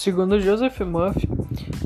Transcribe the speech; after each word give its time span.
Segundo 0.00 0.40
Joseph 0.40 0.80
Murphy, 0.80 1.28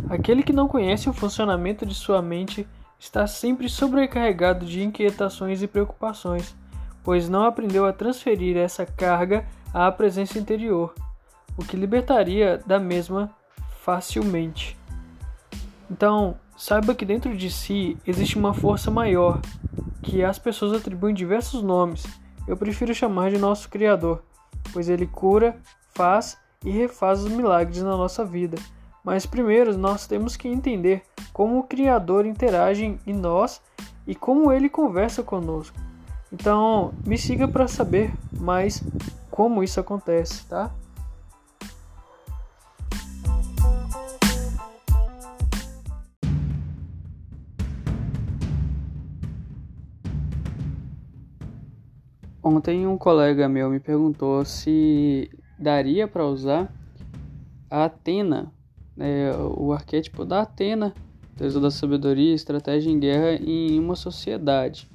aquele 0.09 0.45
que 0.45 0.53
não 0.53 0.69
conhece 0.69 1.11
o 1.11 1.13
funcionamento 1.13 1.85
de 1.85 1.97
sua 1.97 2.23
mente 2.23 2.65
está 2.97 3.27
sempre 3.27 3.69
sobrecarregado 3.69 4.65
de 4.65 4.85
inquietações 4.85 5.65
e 5.65 5.67
preocupações, 5.67 6.55
pois 7.03 7.29
não 7.29 7.45
aprendeu 7.45 7.85
a 7.85 7.93
transferir 7.93 8.57
essa 8.57 8.87
carga 8.87 9.45
à 9.73 9.91
presença 9.91 10.39
interior, 10.39 10.95
o 11.59 11.65
que 11.65 11.77
libertaria 11.77 12.63
da 12.65 12.79
mesma 12.79 13.35
facilmente. 13.81 14.79
Então, 15.91 16.37
saiba 16.57 16.95
que 16.95 17.05
dentro 17.05 17.37
de 17.37 17.51
si 17.51 17.99
existe 18.07 18.39
uma 18.39 18.55
força 18.55 18.93
maior, 18.93 19.41
que 20.05 20.23
as 20.23 20.39
pessoas 20.39 20.73
atribuem 20.73 21.17
diversos 21.17 21.65
nomes. 21.65 22.07
Eu 22.47 22.57
prefiro 22.57 22.95
chamar 22.95 23.33
de 23.33 23.39
nosso 23.39 23.69
Criador, 23.69 24.23
pois 24.73 24.89
ele 24.89 25.05
cura, 25.05 25.57
faz 25.93 26.39
e 26.65 26.71
refaz 26.71 27.23
os 27.23 27.31
milagres 27.31 27.83
na 27.83 27.97
nossa 27.97 28.25
vida. 28.25 28.57
Mas 29.05 29.27
primeiro 29.27 29.77
nós 29.77 30.07
temos 30.07 30.37
que 30.37 30.49
entender 30.49 31.03
como 31.33 31.59
o 31.59 31.65
Criador 31.65 32.25
interage 32.25 32.99
em 33.07 33.13
nós 33.13 33.61
e 34.07 34.15
como 34.15 34.51
ele 34.51 34.69
conversa 34.69 35.23
conosco. 35.23 35.77
Então, 36.33 36.93
me 37.07 37.19
siga 37.19 37.47
para 37.47 37.69
saber 37.69 38.13
mais 38.33 38.83
como 39.31 39.63
isso 39.63 39.79
acontece, 39.79 40.45
tá? 40.47 40.71
Ontem 52.43 52.87
um 52.87 52.99
colega 52.99 53.49
meu 53.49 53.71
me 53.71 53.81
perguntou 53.81 54.45
se 54.45 55.31
daria 55.59 56.07
para 56.07 56.27
usar 56.27 56.73
a 57.71 57.85
Atena, 57.85 58.53
né, 58.97 59.33
o 59.37 59.73
arquétipo 59.73 60.25
da 60.25 60.43
Atena, 60.43 60.95
deusa 61.37 61.61
da 61.61 61.71
sabedoria, 61.71 62.35
estratégia 62.35 62.91
em 62.91 62.99
guerra 62.99 63.33
em 63.35 63.79
uma 63.79 63.97
sociedade. 63.97 64.89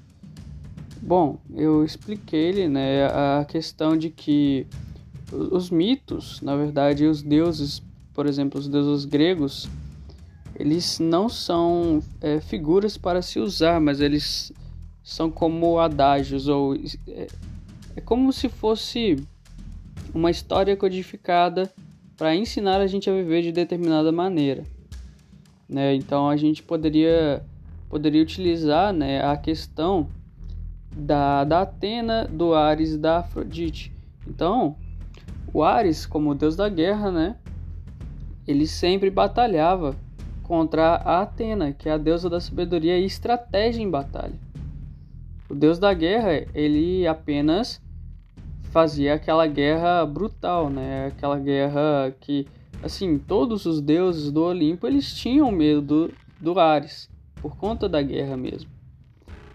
Bom, 1.01 1.39
eu 1.53 1.83
expliquei-lhe 1.83 2.67
né, 2.67 3.05
a 3.07 3.45
questão 3.45 3.97
de 3.97 4.09
que 4.09 4.67
os 5.31 5.69
mitos, 5.69 6.41
na 6.41 6.55
verdade, 6.55 7.05
os 7.05 7.21
deuses, 7.21 7.81
por 8.13 8.25
exemplo, 8.25 8.59
os 8.59 8.67
deuses 8.67 9.05
gregos, 9.05 9.69
eles 10.55 10.99
não 10.99 11.29
são 11.29 12.01
é, 12.19 12.41
figuras 12.41 12.97
para 12.97 13.21
se 13.21 13.39
usar, 13.39 13.79
mas 13.79 14.01
eles 14.01 14.51
são 15.01 15.31
como 15.31 15.79
adágios 15.79 16.47
ou 16.47 16.75
é, 17.07 17.27
é 17.95 18.01
como 18.01 18.33
se 18.33 18.49
fosse 18.49 19.25
uma 20.13 20.31
história 20.31 20.75
codificada 20.75 21.71
para 22.17 22.35
ensinar 22.35 22.81
a 22.81 22.87
gente 22.87 23.09
a 23.09 23.13
viver 23.13 23.41
de 23.41 23.51
determinada 23.51 24.11
maneira, 24.11 24.63
né? 25.67 25.95
Então 25.95 26.29
a 26.29 26.35
gente 26.35 26.61
poderia 26.63 27.43
poderia 27.89 28.21
utilizar, 28.21 28.93
né, 28.93 29.25
a 29.25 29.35
questão 29.35 30.07
da, 30.95 31.43
da 31.43 31.61
Atena, 31.61 32.25
do 32.25 32.53
Ares 32.53 32.91
e 32.91 32.97
da 32.97 33.17
Afrodite. 33.17 33.91
Então, 34.27 34.75
o 35.51 35.63
Ares, 35.63 36.05
como 36.05 36.35
deus 36.35 36.55
da 36.55 36.69
guerra, 36.69 37.11
né, 37.11 37.35
ele 38.47 38.67
sempre 38.67 39.09
batalhava 39.09 39.95
contra 40.43 40.95
a 40.95 41.21
Atena, 41.21 41.71
que 41.71 41.89
é 41.89 41.91
a 41.91 41.97
deusa 41.97 42.29
da 42.29 42.39
sabedoria 42.39 42.97
e 42.97 43.05
estratégia 43.05 43.81
em 43.81 43.89
batalha. 43.89 44.33
O 45.49 45.55
deus 45.55 45.79
da 45.79 45.91
guerra, 45.93 46.45
ele 46.53 47.07
apenas 47.07 47.81
fazia 48.69 49.15
aquela 49.15 49.47
guerra 49.47 50.05
brutal, 50.05 50.69
né? 50.69 51.07
Aquela 51.07 51.37
guerra 51.37 52.15
que, 52.19 52.47
assim, 52.81 53.17
todos 53.17 53.65
os 53.65 53.81
deuses 53.81 54.31
do 54.31 54.43
Olimpo, 54.43 54.87
eles 54.87 55.13
tinham 55.13 55.51
medo 55.51 55.81
do, 55.81 56.13
do 56.39 56.59
Ares, 56.59 57.09
por 57.41 57.57
conta 57.57 57.89
da 57.89 58.01
guerra 58.01 58.37
mesmo. 58.37 58.69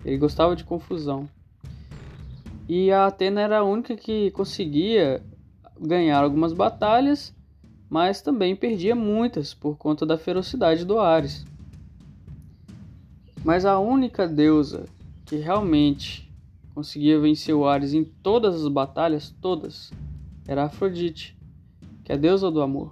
Ele 0.04 0.18
gostava 0.18 0.54
de 0.54 0.64
confusão. 0.64 1.28
E 2.68 2.90
a 2.90 3.06
Atena 3.06 3.40
era 3.40 3.58
a 3.58 3.64
única 3.64 3.96
que 3.96 4.30
conseguia 4.32 5.22
ganhar 5.80 6.22
algumas 6.22 6.52
batalhas, 6.52 7.34
mas 7.88 8.20
também 8.20 8.56
perdia 8.56 8.94
muitas 8.94 9.54
por 9.54 9.76
conta 9.76 10.04
da 10.04 10.18
ferocidade 10.18 10.84
do 10.84 10.98
Ares. 10.98 11.44
Mas 13.44 13.66
a 13.66 13.78
única 13.78 14.26
deusa 14.26 14.86
que 15.26 15.36
realmente 15.36 16.30
conseguia 16.74 17.20
vencer 17.20 17.54
o 17.54 17.66
Ares 17.66 17.94
em 17.94 18.04
todas 18.04 18.62
as 18.62 18.68
batalhas, 18.68 19.34
todas, 19.40 19.92
era 20.46 20.64
Afrodite, 20.64 21.36
que 22.02 22.10
é 22.10 22.16
a 22.16 22.18
deusa 22.18 22.50
do 22.50 22.60
amor. 22.60 22.90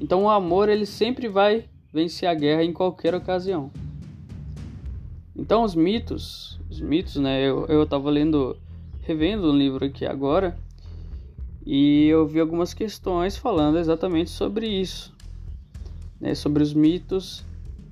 Então 0.00 0.24
o 0.24 0.30
amor 0.30 0.68
ele 0.68 0.86
sempre 0.86 1.28
vai 1.28 1.64
vencer 1.92 2.28
a 2.28 2.34
guerra 2.34 2.64
em 2.64 2.72
qualquer 2.72 3.14
ocasião. 3.14 3.70
Então 5.36 5.62
os 5.64 5.74
mitos, 5.74 6.58
os 6.70 6.80
mitos, 6.80 7.16
né? 7.16 7.42
Eu 7.42 7.66
eu 7.66 7.82
estava 7.82 8.08
lendo, 8.10 8.56
revendo 9.02 9.50
um 9.50 9.56
livro 9.56 9.84
aqui 9.84 10.06
agora 10.06 10.56
e 11.66 12.06
eu 12.06 12.26
vi 12.26 12.38
algumas 12.38 12.72
questões 12.72 13.36
falando 13.36 13.78
exatamente 13.78 14.30
sobre 14.30 14.68
isso, 14.68 15.12
né? 16.20 16.34
Sobre 16.34 16.62
os 16.62 16.72
mitos 16.72 17.44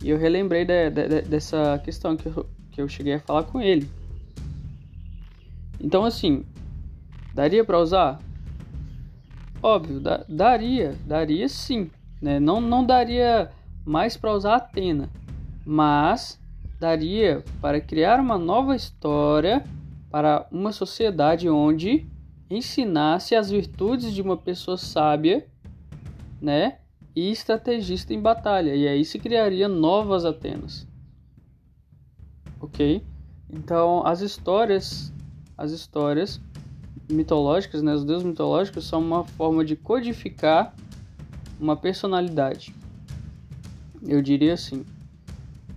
e 0.03 0.11
eu 0.11 0.19
relembrei 0.19 0.65
de, 0.65 0.91
de, 0.91 1.23
dessa 1.23 1.81
questão 1.85 2.17
que 2.17 2.27
eu, 2.27 2.47
que 2.71 2.81
eu 2.81 2.89
cheguei 2.89 3.15
a 3.15 3.21
falar 3.21 3.45
com 3.45 3.61
ele. 3.61 3.89
Então, 5.83 6.05
assim, 6.05 6.45
daria 7.35 7.65
para 7.65 7.79
usar? 7.79 8.21
Óbvio, 9.63 10.01
da, 10.01 10.25
daria, 10.29 10.97
daria 11.05 11.49
sim. 11.49 11.91
Né? 12.21 12.39
Não, 12.39 12.61
não 12.61 12.85
daria 12.85 13.51
mais 13.85 14.17
para 14.17 14.33
usar 14.33 14.55
Atena, 14.57 15.11
mas 15.67 16.41
daria 16.79 17.45
para 17.61 17.81
criar 17.81 18.21
uma 18.21 18.39
nova 18.39 18.77
história 18.77 19.65
para 20.11 20.47
uma 20.51 20.73
sociedade 20.73 21.49
onde 21.49 22.07
ensinasse 22.49 23.35
as 23.35 23.51
virtudes 23.51 24.15
de 24.15 24.23
uma 24.23 24.37
pessoa 24.37 24.77
sábia, 24.77 25.47
né, 26.41 26.79
e 27.15 27.31
estrategista 27.31 28.13
em 28.13 28.21
batalha. 28.21 28.75
E 28.75 28.87
aí 28.87 29.05
se 29.05 29.19
criaria 29.19 29.69
novas 29.69 30.25
Atenas 30.25 30.87
ok? 32.63 33.05
Então, 33.51 34.07
as 34.07 34.21
histórias, 34.21 35.13
as 35.57 35.73
histórias 35.73 36.41
mitológicas, 37.11 37.83
né, 37.83 37.95
os 37.95 38.05
deuses 38.05 38.25
mitológicos 38.25 38.87
são 38.87 39.01
uma 39.01 39.25
forma 39.25 39.65
de 39.65 39.77
codificar 39.77 40.75
uma 41.61 41.77
personalidade. 41.77 42.75
Eu 44.07 44.21
diria 44.21 44.55
assim. 44.55 44.85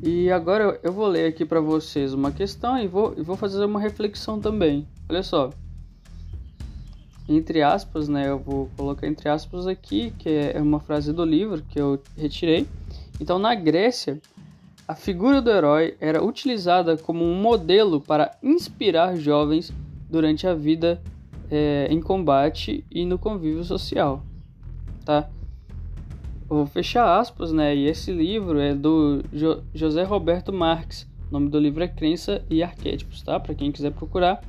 E 0.02 0.30
agora 0.32 0.80
eu 0.84 0.92
vou 0.92 1.08
ler 1.08 1.28
aqui 1.28 1.46
para 1.46 1.60
vocês 1.60 2.14
uma 2.14 2.32
questão 2.32 2.78
e 2.78 2.88
vou, 2.88 3.14
e 3.18 3.22
vou 3.22 3.36
fazer 3.36 3.64
uma 3.64 3.80
reflexão 3.80 4.40
também. 4.40 4.88
Olha 5.08 5.24
só. 5.24 5.52
Entre 7.28 7.62
aspas, 7.62 8.08
né? 8.08 8.28
Eu 8.30 8.38
vou 8.38 8.70
colocar 8.76 9.08
entre 9.08 9.30
aspas 9.30 9.68
aqui, 9.68 10.12
que 10.18 10.30
é 10.30 10.62
uma 10.62 10.80
frase 10.80 11.12
do 11.12 11.24
livro 11.24 11.64
que 11.64 11.80
eu 11.80 12.02
retirei. 12.18 12.68
Então, 13.20 13.40
na 13.40 13.56
Grécia, 13.56 14.20
a 14.88 14.94
figura 14.94 15.42
do 15.42 15.50
herói 15.50 15.96
era 16.00 16.24
utilizada 16.24 16.96
como 16.98 17.24
um 17.24 17.42
modelo 17.42 18.00
para 18.00 18.38
inspirar 18.42 19.16
jovens 19.16 19.74
durante 20.10 20.46
a 20.46 20.54
vida 20.54 21.02
é, 21.50 21.88
em 21.90 22.00
combate 22.00 22.86
e 22.92 23.04
no 23.04 23.18
convívio 23.18 23.64
social, 23.64 24.24
tá? 25.04 25.28
Eu 26.48 26.58
vou 26.58 26.66
fechar 26.68 27.20
aspas, 27.20 27.52
né? 27.52 27.76
E 27.76 27.88
esse 27.88 28.12
livro 28.12 28.60
é 28.60 28.76
do 28.76 29.24
jo 29.34 29.64
José 29.74 30.04
Roberto 30.04 30.54
Marques. 30.54 31.08
O 31.30 31.34
nome 31.34 31.50
do 31.50 31.60
livro 31.60 31.84
é 31.84 31.88
Crença 31.88 32.44
e 32.48 32.62
Arquétipos, 32.62 33.24
tá? 33.24 33.40
Para 33.40 33.56
quem 33.56 33.72
quiser 33.72 33.92
procurar. 33.92 34.44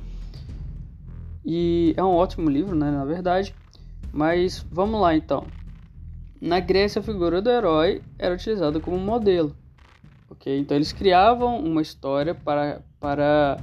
E 1.43 1.95
é 1.97 2.03
um 2.03 2.13
ótimo 2.13 2.47
livro, 2.47 2.75
né? 2.75 2.91
Na 2.91 3.03
verdade. 3.03 3.55
Mas 4.13 4.63
vamos 4.71 5.01
lá 5.01 5.15
então. 5.15 5.45
Na 6.39 6.59
Grécia, 6.59 6.99
a 6.99 7.03
figura 7.03 7.41
do 7.41 7.49
herói 7.49 8.03
era 8.19 8.35
utilizada 8.35 8.79
como 8.79 8.99
modelo 8.99 9.55
ok? 10.29 10.59
Então 10.59 10.75
eles 10.75 10.91
criavam 10.91 11.59
uma 11.59 11.81
história 11.81 12.35
para, 12.35 12.81
para 12.99 13.57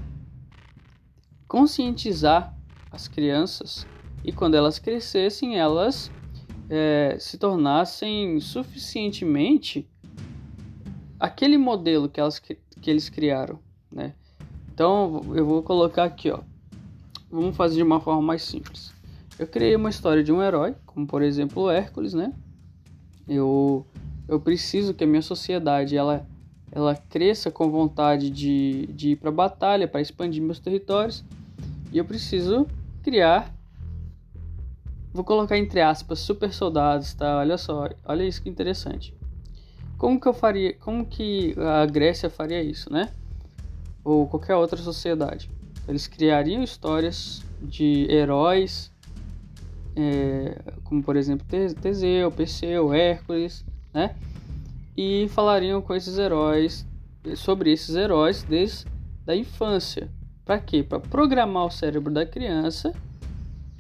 conscientizar 1.47 2.57
as 2.91 3.09
crianças 3.09 3.87
e 4.25 4.33
quando 4.33 4.55
elas 4.55 4.79
crescessem 4.79 5.59
elas 5.59 6.11
é, 6.69 7.17
se 7.21 7.37
tornassem 7.39 8.41
suficientemente 8.41 9.89
aquele 11.19 11.59
modelo 11.59 12.09
que, 12.09 12.21
elas, 12.21 12.39
que 12.39 12.59
eles 12.87 13.09
criaram, 13.09 13.59
né? 13.91 14.15
Então 14.73 15.21
eu 15.35 15.47
vou 15.47 15.63
colocar 15.63 16.05
aqui, 16.05 16.31
ó. 16.31 16.41
Vamos 17.31 17.57
fazer 17.57 17.77
de 17.77 17.83
uma 17.83 18.01
forma 18.01 18.23
mais 18.23 18.43
simples. 18.43 18.93
Eu 19.39 19.47
criei 19.47 19.75
uma 19.75 19.91
história 19.91 20.23
de 20.23 20.33
um 20.33 20.43
herói, 20.43 20.75
como 20.87 21.07
por 21.07 21.23
exemplo 21.23 21.65
o 21.65 21.71
Hércules, 21.71 22.15
né? 22.15 22.33
Eu, 23.27 23.87
eu 24.29 24.39
preciso 24.41 24.95
que 24.95 25.05
a 25.05 25.07
minha 25.07 25.23
sociedade 25.23 25.97
ela 25.97 26.27
ela 26.75 26.95
cresça 26.95 27.51
com 27.51 27.71
vontade 27.71 28.29
de, 28.29 28.87
de 28.89 29.11
ir 29.11 29.17
para 29.17 29.31
a 29.31 29.33
batalha, 29.33 29.89
para 29.89 30.01
expandir 30.01 30.43
meus 30.43 30.59
territórios, 30.59 31.25
e 31.93 31.99
eu 31.99 32.05
preciso 32.05 32.67
criar 33.03 33.55
vou 35.15 35.23
colocar 35.23 35.57
entre 35.57 35.81
aspas 35.81 36.19
super 36.19 36.53
soldados, 36.53 37.15
tá? 37.15 37.39
Olha 37.39 37.57
só, 37.57 37.89
olha 38.05 38.25
isso 38.25 38.43
que 38.43 38.49
interessante. 38.49 39.15
Como 39.97 40.21
que 40.21 40.27
eu 40.27 40.35
faria, 40.35 40.75
como 40.75 41.07
que 41.07 41.55
a 41.57 41.87
Grécia 41.87 42.29
faria 42.29 42.61
isso, 42.61 42.93
né? 42.93 43.11
Ou 44.03 44.27
qualquer 44.27 44.57
outra 44.57 44.77
sociedade. 44.77 45.49
Eles 45.87 46.09
criariam 46.09 46.65
histórias 46.65 47.45
de 47.63 48.09
heróis, 48.11 48.91
é, 49.95 50.61
como 50.83 51.01
por 51.01 51.15
exemplo 51.15 51.47
Teseu, 51.81 52.33
Perseu, 52.33 52.93
Hércules, 52.93 53.65
né? 53.93 54.17
E 54.97 55.29
falariam 55.29 55.83
com 55.83 55.95
esses 55.95 56.19
heróis, 56.19 56.87
sobre 57.37 57.73
esses 57.73 57.97
heróis 57.97 58.43
desde 58.43 58.87
a 59.27 59.35
infância. 59.35 60.11
Para 60.45 60.59
quê? 60.59 60.83
Para 60.83 61.01
programar 61.01 61.65
o 61.65 61.71
cérebro 61.71 62.13
da 62.13 62.27
criança, 62.27 62.93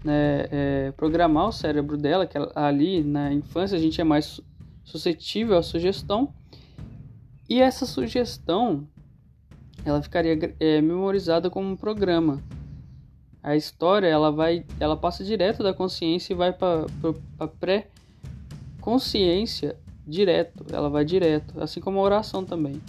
né? 0.02 0.46
É, 0.50 0.93
programar 0.96 1.49
o 1.49 1.52
cérebro 1.52 1.96
dela, 1.96 2.26
que 2.26 2.37
ali 2.55 3.05
na 3.05 3.32
infância 3.32 3.76
a 3.76 3.81
gente 3.81 4.00
é 4.00 4.05
mais 4.05 4.40
suscetível 4.82 5.56
à 5.56 5.62
sugestão. 5.62 6.34
E 7.49 7.61
essa 7.61 7.87
sugestão 7.87 8.88
ela 9.84 10.02
ficaria 10.02 10.37
é, 10.58 10.81
memorizada 10.81 11.49
como 11.50 11.69
um 11.69 11.76
programa. 11.76 12.43
A 13.43 13.55
história 13.55 14.06
ela 14.06 14.32
vai, 14.32 14.64
ela 14.81 14.96
passa 14.96 15.22
direto 15.22 15.62
da 15.62 15.75
consciência 15.75 16.32
e 16.32 16.37
vai 16.37 16.50
para 16.52 16.87
a 17.38 17.46
pré-consciência 17.46 19.76
direto. 20.06 20.64
Ela 20.72 20.88
vai 20.88 21.04
direto, 21.04 21.60
assim 21.62 21.80
como 21.80 21.98
a 21.98 22.02
oração 22.02 22.44
também. 22.44 22.80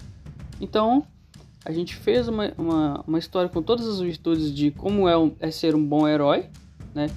Então 0.60 1.06
a 1.66 1.72
gente 1.72 1.96
fez 1.96 2.28
uma, 2.28 2.54
uma, 2.58 3.04
uma 3.08 3.20
história 3.20 3.50
com 3.50 3.62
todas 3.62 3.88
as 3.88 4.00
virtudes 4.00 4.54
de 4.54 4.72
como 4.72 5.10
é, 5.10 5.18
um, 5.18 5.34
é 5.40 5.50
ser 5.50 5.76
um 5.76 5.84
bom 5.84 6.08
herói, 6.08 6.46
né? 6.94 7.08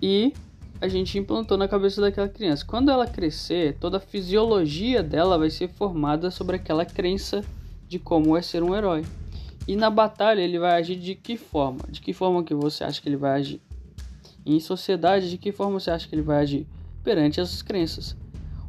E 0.00 0.32
a 0.80 0.88
gente 0.88 1.18
implantou 1.18 1.58
na 1.58 1.68
cabeça 1.68 2.00
daquela 2.00 2.28
criança. 2.28 2.64
Quando 2.64 2.90
ela 2.90 3.06
crescer, 3.06 3.76
toda 3.78 3.98
a 3.98 4.00
fisiologia 4.00 5.02
dela 5.02 5.36
vai 5.36 5.50
ser 5.50 5.68
formada 5.68 6.30
sobre 6.30 6.56
aquela 6.56 6.86
crença 6.86 7.44
de 7.86 7.98
como 7.98 8.36
é 8.36 8.42
ser 8.42 8.62
um 8.62 8.74
herói. 8.74 9.04
E 9.66 9.76
na 9.76 9.90
batalha 9.90 10.40
ele 10.40 10.58
vai 10.58 10.80
agir 10.80 10.96
de 10.96 11.14
que 11.14 11.36
forma? 11.36 11.80
De 11.90 12.00
que 12.00 12.14
forma 12.14 12.42
que 12.42 12.54
você 12.54 12.84
acha 12.84 13.02
que 13.02 13.08
ele 13.08 13.16
vai 13.16 13.38
agir? 13.38 13.60
Em 14.46 14.58
sociedade, 14.60 15.28
de 15.28 15.36
que 15.36 15.52
forma 15.52 15.78
você 15.78 15.90
acha 15.90 16.08
que 16.08 16.14
ele 16.14 16.22
vai 16.22 16.38
agir? 16.38 16.66
Perante 17.04 17.40
as 17.40 17.60
crenças. 17.60 18.16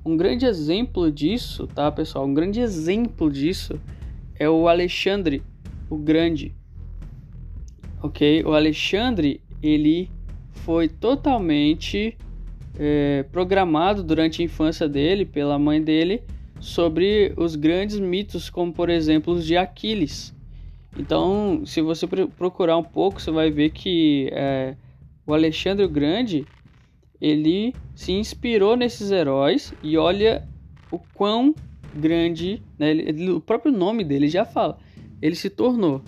Um 0.06 0.16
grande 0.16 0.46
exemplo 0.46 1.12
disso, 1.12 1.68
tá, 1.68 1.92
pessoal? 1.92 2.25
Um 2.25 2.34
grande 2.34 2.60
exemplo 2.60 3.30
disso 3.31 3.80
é 4.36 4.50
o 4.50 4.68
Alexandre 4.68 5.44
o 5.90 5.98
Grande. 5.98 6.54
Ok? 8.01 8.44
O 8.46 8.54
Alexandre, 8.54 9.42
ele 9.62 10.10
foi 10.51 10.88
totalmente 10.88 12.18
é, 12.78 13.24
programado 13.31 14.04
durante 14.04 14.42
a 14.42 14.46
infância 14.46 14.88
dele, 14.88 15.25
pela 15.25 15.57
mãe 15.57 15.81
dele, 15.81 16.22
sobre 16.60 17.34
os 17.36 17.56
grandes 17.56 18.00
mitos, 18.00 18.50
como 18.50 18.72
por 18.72 18.90
exemplo 18.90 19.34
os 19.34 19.45
de 19.45 19.57
Aquiles. 19.57 20.34
Então, 20.98 21.63
se 21.66 21.81
você 21.81 22.07
procurar 22.07 22.78
um 22.78 22.84
pouco, 22.84 23.22
você 23.22 23.31
vai 23.31 23.52
ver 23.52 23.72
que 23.72 24.30
é, 24.31 24.75
o 25.25 25.34
Alexandre 25.34 25.86
o 25.86 25.90
Grande 25.90 26.45
ele 27.21 27.74
se 27.95 28.12
inspirou 28.12 28.75
nesses 28.75 29.12
heróis 29.12 29.74
e 29.83 29.98
olha 29.98 30.48
o 30.92 31.00
quão 31.13 31.54
grande, 31.94 32.62
né, 32.77 32.92
ele, 32.92 33.31
o 33.31 33.42
próprio 33.42 33.71
nome 33.71 34.04
dele 34.04 34.27
já 34.27 34.45
fala, 34.45 34.77
ele 35.21 35.36
se 35.36 35.50
tornou. 35.50 36.01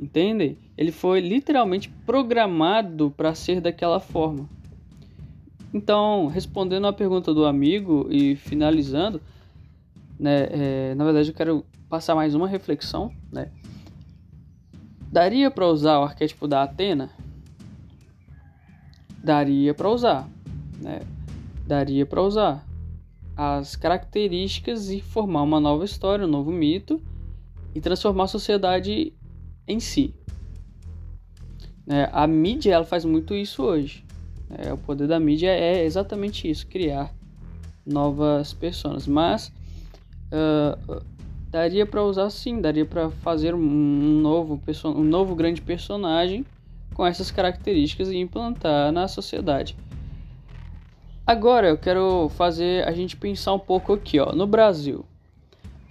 Entendem? 0.00 0.56
Ele 0.76 0.92
foi 0.92 1.20
literalmente 1.20 1.88
programado 2.06 3.10
para 3.16 3.34
ser 3.34 3.60
daquela 3.60 3.98
forma. 3.98 4.48
Então, 5.74 6.26
respondendo 6.28 6.86
à 6.86 6.92
pergunta 6.92 7.34
do 7.34 7.44
amigo 7.44 8.06
e 8.10 8.36
finalizando, 8.36 9.20
né, 10.18 10.48
é, 10.50 10.94
na 10.94 11.04
verdade 11.04 11.30
eu 11.30 11.34
quero 11.34 11.64
passar 11.88 12.14
mais 12.14 12.34
uma 12.34 12.48
reflexão, 12.48 13.12
né? 13.30 13.50
Daria 15.10 15.50
para 15.50 15.66
usar 15.66 15.98
o 15.98 16.04
arquétipo 16.04 16.46
da 16.46 16.62
Atena? 16.62 17.10
Daria 19.22 19.74
para 19.74 19.90
usar, 19.90 20.28
né? 20.80 21.00
Daria 21.66 22.06
para 22.06 22.22
usar 22.22 22.66
as 23.36 23.76
características 23.76 24.90
e 24.90 25.00
formar 25.00 25.42
uma 25.42 25.60
nova 25.60 25.84
história, 25.84 26.26
um 26.26 26.28
novo 26.28 26.50
mito 26.50 27.00
e 27.74 27.80
transformar 27.80 28.24
a 28.24 28.28
sociedade 28.28 29.12
em 29.66 29.78
si. 29.78 30.14
É, 31.86 32.08
a 32.12 32.26
mídia 32.26 32.74
ela 32.74 32.84
faz 32.84 33.04
muito 33.04 33.34
isso 33.34 33.62
hoje. 33.62 34.04
É, 34.50 34.72
o 34.72 34.78
poder 34.78 35.06
da 35.06 35.20
mídia 35.20 35.50
é 35.50 35.84
exatamente 35.84 36.50
isso, 36.50 36.66
criar 36.66 37.14
novas 37.86 38.52
pessoas. 38.52 39.06
Mas 39.06 39.52
uh, 40.32 41.02
daria 41.50 41.86
para 41.86 42.02
usar 42.02 42.30
sim, 42.30 42.60
daria 42.60 42.84
para 42.84 43.10
fazer 43.10 43.54
um 43.54 44.20
novo, 44.20 44.60
um 44.84 45.04
novo 45.04 45.34
grande 45.34 45.62
personagem 45.62 46.44
com 46.98 47.06
essas 47.06 47.30
características 47.30 48.10
e 48.10 48.16
implantar 48.16 48.90
na 48.90 49.06
sociedade. 49.06 49.76
Agora 51.24 51.68
eu 51.68 51.78
quero 51.78 52.28
fazer 52.30 52.84
a 52.88 52.90
gente 52.90 53.16
pensar 53.16 53.54
um 53.54 53.58
pouco 53.58 53.92
aqui, 53.92 54.18
ó, 54.18 54.32
no 54.32 54.48
Brasil. 54.48 55.04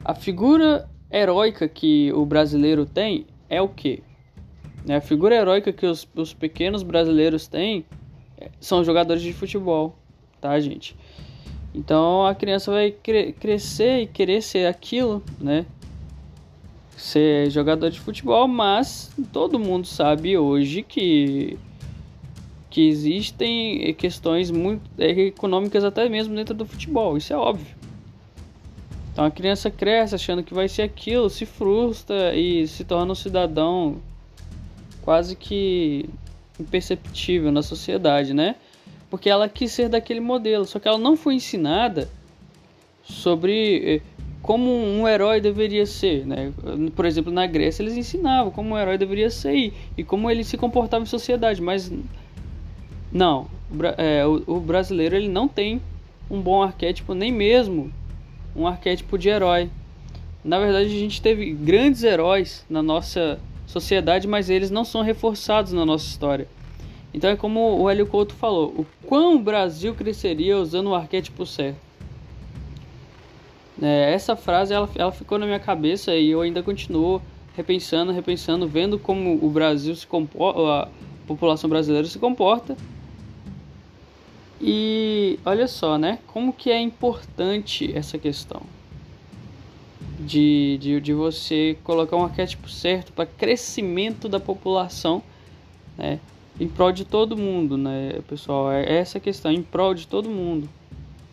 A 0.03 0.13
figura 0.13 0.89
heróica 1.09 1.65
que 1.65 2.11
o 2.11 2.25
brasileiro 2.25 2.85
tem 2.85 3.25
é 3.47 3.61
o 3.61 3.69
que? 3.69 4.03
A 4.89 4.99
figura 4.99 5.35
heróica 5.35 5.71
que 5.71 5.85
os, 5.85 6.05
os 6.13 6.33
pequenos 6.33 6.83
brasileiros 6.83 7.47
têm 7.47 7.85
é, 8.37 8.49
são 8.59 8.83
jogadores 8.83 9.21
de 9.21 9.31
futebol, 9.31 9.95
tá, 10.41 10.59
gente? 10.59 10.93
Então 11.73 12.25
a 12.25 12.35
criança 12.35 12.69
vai 12.69 12.91
cre 12.91 13.31
crescer 13.31 14.01
e 14.01 14.07
querer 14.07 14.41
ser 14.41 14.67
aquilo, 14.67 15.23
né? 15.39 15.65
Ser 16.97 17.49
jogador 17.49 17.89
de 17.89 17.99
futebol, 17.99 18.47
mas 18.47 19.09
todo 19.31 19.57
mundo 19.57 19.87
sabe 19.87 20.37
hoje 20.37 20.83
que 20.83 21.57
que 22.69 22.89
existem 22.89 23.93
questões 23.95 24.51
muito 24.51 24.83
econômicas 24.99 25.83
até 25.83 26.09
mesmo 26.09 26.35
dentro 26.35 26.53
do 26.53 26.65
futebol, 26.65 27.17
isso 27.17 27.33
é 27.33 27.37
óbvio. 27.37 27.75
Então 29.11 29.25
a 29.25 29.31
criança 29.31 29.71
cresce 29.71 30.13
achando 30.13 30.43
que 30.43 30.53
vai 30.53 30.67
ser 30.67 30.83
aquilo, 30.83 31.27
se 31.27 31.43
frustra 31.43 32.35
e 32.35 32.67
se 32.67 32.83
torna 32.83 33.13
um 33.13 33.15
cidadão 33.15 33.97
quase 35.01 35.35
que 35.35 36.07
imperceptível 36.59 37.51
na 37.51 37.63
sociedade, 37.63 38.33
né? 38.33 38.55
Porque 39.09 39.27
ela 39.27 39.49
quis 39.49 39.71
ser 39.71 39.89
daquele 39.89 40.19
modelo, 40.19 40.65
só 40.65 40.79
que 40.79 40.87
ela 40.87 40.99
não 40.99 41.17
foi 41.17 41.33
ensinada 41.33 42.07
sobre 43.03 43.95
eh, 43.95 44.01
como 44.47 44.71
um 44.71 45.05
herói 45.05 45.41
deveria 45.41 45.85
ser, 45.85 46.25
né? 46.25 46.53
Por 46.95 47.05
exemplo, 47.05 47.33
na 47.33 47.45
Grécia 47.45 47.83
eles 47.83 47.97
ensinavam 47.97 48.49
como 48.49 48.73
um 48.73 48.77
herói 48.77 48.97
deveria 48.97 49.29
ser 49.29 49.73
e 49.97 50.03
como 50.05 50.31
ele 50.31 50.41
se 50.41 50.55
comportava 50.55 51.03
em 51.03 51.05
sociedade, 51.05 51.61
mas 51.61 51.91
não, 53.11 53.47
é, 53.97 54.25
o, 54.25 54.59
brasileiro 54.61 55.17
ele 55.17 55.27
não 55.27 55.49
tem 55.49 55.81
um 56.31 56.39
bom 56.39 56.63
arquétipo, 56.63 57.13
nem 57.13 57.29
mesmo 57.29 57.91
um 58.55 58.65
arquétipo 58.65 59.17
de 59.17 59.27
herói. 59.27 59.69
Na 60.45 60.57
verdade, 60.59 60.85
a 60.85 60.99
gente 60.99 61.21
teve 61.21 61.51
grandes 61.51 62.03
heróis 62.03 62.65
na 62.69 62.81
nossa 62.81 63.37
sociedade, 63.65 64.29
mas 64.29 64.49
eles 64.49 64.71
não 64.71 64.85
são 64.85 65.01
reforçados 65.01 65.73
na 65.73 65.85
nossa 65.85 66.05
história. 66.05 66.47
Então 67.13 67.29
é 67.29 67.35
como 67.35 67.81
o 67.81 67.89
Hélio 67.89 68.07
Couto 68.07 68.33
falou: 68.33 68.73
o 68.77 68.85
quão 69.05 69.35
o 69.35 69.39
Brasil 69.39 69.93
cresceria 69.93 70.57
usando 70.57 70.87
o 70.87 70.95
arquétipo 70.95 71.45
certo. 71.45 71.86
É, 73.81 74.13
essa 74.13 74.35
frase 74.35 74.73
ela, 74.73 74.89
ela 74.95 75.11
ficou 75.11 75.37
na 75.37 75.45
minha 75.45 75.59
cabeça 75.59 76.15
e 76.15 76.29
eu 76.29 76.41
ainda 76.41 76.63
continuo 76.63 77.21
repensando, 77.55 78.11
repensando, 78.11 78.67
vendo 78.67 78.99
como 78.99 79.43
o 79.43 79.49
Brasil 79.49 79.95
se 79.95 80.05
comporta, 80.05 80.59
a 80.59 80.89
população 81.27 81.69
brasileira 81.69 82.07
se 82.07 82.19
comporta. 82.19 82.77
E 84.59 85.39
olha 85.45 85.67
só, 85.67 85.97
né? 85.97 86.19
Como 86.27 86.51
que 86.51 86.71
é 86.71 86.79
importante 86.79 87.91
essa 87.95 88.17
questão 88.17 88.61
de, 90.19 90.77
de, 90.79 90.99
de 90.99 91.13
você 91.13 91.77
colocar 91.83 92.15
um 92.15 92.23
arquétipo 92.23 92.67
certo 92.69 93.11
para 93.11 93.25
crescimento 93.25 94.27
da 94.27 94.39
população, 94.39 95.21
né? 95.97 96.19
em 96.59 96.67
prol 96.67 96.91
de 96.91 97.05
todo 97.05 97.37
mundo, 97.37 97.77
né, 97.77 98.19
pessoal? 98.27 98.71
É 98.71 98.97
essa 98.97 99.19
questão, 99.19 99.51
em 99.51 99.61
prol 99.61 99.93
de 99.93 100.07
todo 100.07 100.29
mundo. 100.29 100.67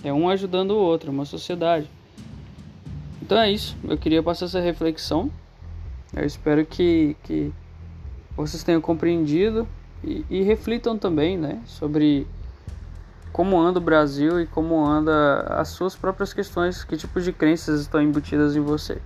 É 0.02 0.12
um 0.12 0.28
ajudando 0.28 0.72
o 0.72 0.78
outro, 0.78 1.08
é 1.08 1.12
uma 1.12 1.24
sociedade. 1.24 1.88
Então 3.24 3.38
é 3.38 3.50
isso, 3.50 3.74
eu 3.84 3.96
queria 3.96 4.22
passar 4.22 4.44
essa 4.44 4.60
reflexão. 4.60 5.32
Eu 6.14 6.26
espero 6.26 6.66
que, 6.66 7.16
que 7.22 7.50
vocês 8.36 8.62
tenham 8.62 8.82
compreendido 8.82 9.66
e, 10.02 10.26
e 10.28 10.42
reflitam 10.42 10.98
também, 10.98 11.38
né, 11.38 11.62
sobre 11.64 12.26
como 13.32 13.58
anda 13.58 13.78
o 13.78 13.82
Brasil 13.82 14.42
e 14.42 14.46
como 14.46 14.84
anda 14.84 15.40
as 15.44 15.68
suas 15.68 15.96
próprias 15.96 16.34
questões, 16.34 16.84
que 16.84 16.98
tipos 16.98 17.24
de 17.24 17.32
crenças 17.32 17.80
estão 17.80 18.02
embutidas 18.02 18.54
em 18.56 18.60
você. 18.60 19.00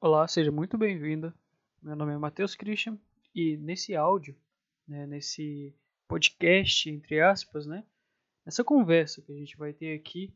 Olá, 0.00 0.28
seja 0.28 0.52
muito 0.52 0.78
bem-vinda. 0.78 1.34
Meu 1.82 1.96
nome 1.96 2.12
é 2.12 2.18
Matheus 2.18 2.54
Christian 2.54 2.96
e 3.34 3.56
nesse 3.56 3.96
áudio, 3.96 4.36
né, 4.86 5.08
nesse 5.08 5.74
podcast, 6.06 6.88
entre 6.88 7.20
aspas, 7.20 7.66
né, 7.66 7.82
nessa 8.44 8.64
conversa 8.64 9.22
que 9.22 9.32
a 9.32 9.36
gente 9.36 9.56
vai 9.56 9.72
ter 9.72 9.98
aqui, 9.98 10.32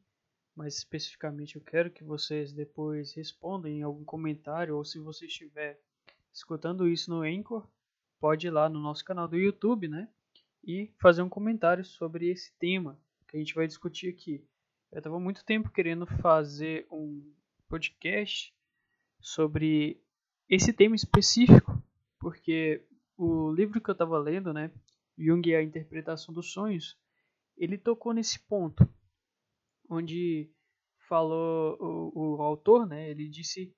mais 0.55 0.77
especificamente 0.77 1.57
eu 1.57 1.63
quero 1.63 1.91
que 1.91 2.05
vocês 2.05 2.53
depois 2.53 3.13
respondam 3.13 3.71
em 3.71 3.83
algum 3.83 4.05
comentário 4.05 4.77
ou 4.77 4.85
se 4.85 4.99
você 4.99 5.27
estiver 5.27 5.81
escutando 6.33 6.89
isso 6.89 7.11
no 7.11 7.23
Anchor, 7.23 7.67
pode 8.21 8.47
ir 8.47 8.51
lá 8.51 8.69
no 8.69 8.81
nosso 8.81 9.05
canal 9.05 9.29
do 9.29 9.37
YouTube, 9.37 9.89
né? 9.89 10.09
E 10.63 10.91
fazer 10.99 11.23
um 11.23 11.29
comentário 11.29 11.85
sobre 11.85 12.29
esse 12.31 12.53
tema 12.59 12.99
que 13.29 13.37
a 13.37 13.41
gente 13.41 13.55
vai 13.55 13.67
discutir 13.67 14.09
aqui. 14.09 14.45
Eu 14.91 14.99
estava 14.99 15.19
muito 15.19 15.45
tempo 15.45 15.71
querendo 15.71 16.07
fazer 16.07 16.87
um 16.91 17.33
podcast 17.69 18.55
sobre 19.21 20.01
esse 20.49 20.73
tema 20.73 20.95
específico, 20.95 21.83
porque 22.19 22.85
o 23.17 23.51
livro 23.53 23.81
que 23.81 23.91
eu 23.91 23.93
estava 23.93 24.19
lendo, 24.19 24.53
né, 24.53 24.71
Jung 25.19 25.49
e 25.49 25.55
a 25.55 25.63
Interpretação 25.63 26.33
dos 26.33 26.53
Sonhos, 26.53 26.97
ele 27.57 27.79
tocou 27.79 28.13
nesse 28.13 28.39
ponto, 28.41 28.89
onde 29.89 30.51
falou 31.09 31.77
o, 31.81 32.37
o 32.37 32.43
autor, 32.43 32.87
né, 32.87 33.11
ele 33.11 33.29
disse 33.29 33.75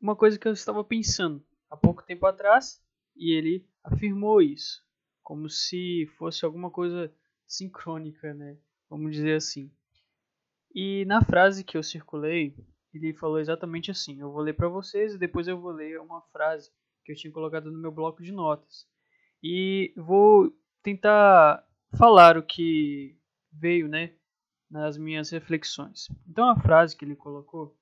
uma 0.00 0.16
coisa 0.16 0.38
que 0.38 0.48
eu 0.48 0.52
estava 0.52 0.82
pensando 0.82 1.44
há 1.68 1.76
pouco 1.76 2.02
tempo 2.04 2.26
atrás 2.26 2.82
e 3.14 3.32
ele 3.36 3.68
afirmou 3.84 4.40
isso, 4.40 4.82
como 5.22 5.48
se 5.48 6.06
fosse 6.16 6.44
alguma 6.44 6.70
coisa 6.70 7.12
sincrônica, 7.46 8.32
né? 8.32 8.56
Vamos 8.88 9.12
dizer 9.12 9.36
assim. 9.36 9.70
E 10.74 11.04
na 11.04 11.22
frase 11.22 11.64
que 11.64 11.76
eu 11.76 11.82
circulei, 11.82 12.56
ele 12.94 13.12
falou 13.14 13.38
exatamente 13.38 13.90
assim. 13.90 14.20
Eu 14.20 14.32
vou 14.32 14.40
ler 14.40 14.54
para 14.54 14.68
vocês 14.68 15.14
e 15.14 15.18
depois 15.18 15.46
eu 15.48 15.60
vou 15.60 15.72
ler 15.72 16.00
uma 16.00 16.22
frase 16.32 16.70
que 17.04 17.12
eu 17.12 17.16
tinha 17.16 17.32
colocado 17.32 17.70
no 17.70 17.78
meu 17.78 17.92
bloco 17.92 18.22
de 18.22 18.32
notas. 18.32 18.86
E 19.42 19.92
vou 19.96 20.52
tentar 20.82 21.64
falar 21.96 22.36
o 22.36 22.42
que 22.42 23.16
veio, 23.52 23.88
né, 23.88 24.14
nas 24.70 24.96
minhas 24.96 25.30
reflexões. 25.30 26.08
Então 26.28 26.48
a 26.48 26.60
frase 26.60 26.96
que 26.96 27.04
ele 27.04 27.16
colocou 27.16 27.76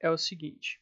é 0.00 0.10
o 0.10 0.16
seguinte: 0.16 0.80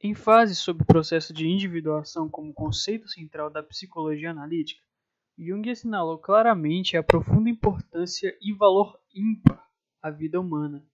em 0.00 0.14
fase 0.14 0.56
sobre 0.56 0.82
o 0.82 0.86
processo 0.86 1.32
de 1.32 1.46
individuação 1.46 2.28
como 2.28 2.52
conceito 2.52 3.08
central 3.08 3.50
da 3.50 3.62
psicologia 3.62 4.30
analítica, 4.30 4.82
Jung 5.38 5.68
assinalou 5.70 6.18
claramente 6.18 6.96
a 6.96 7.02
profunda 7.02 7.48
importância 7.48 8.36
e 8.40 8.52
valor 8.52 8.98
ímpar 9.14 9.64
à 10.02 10.10
vida 10.10 10.40
humana. 10.40 10.84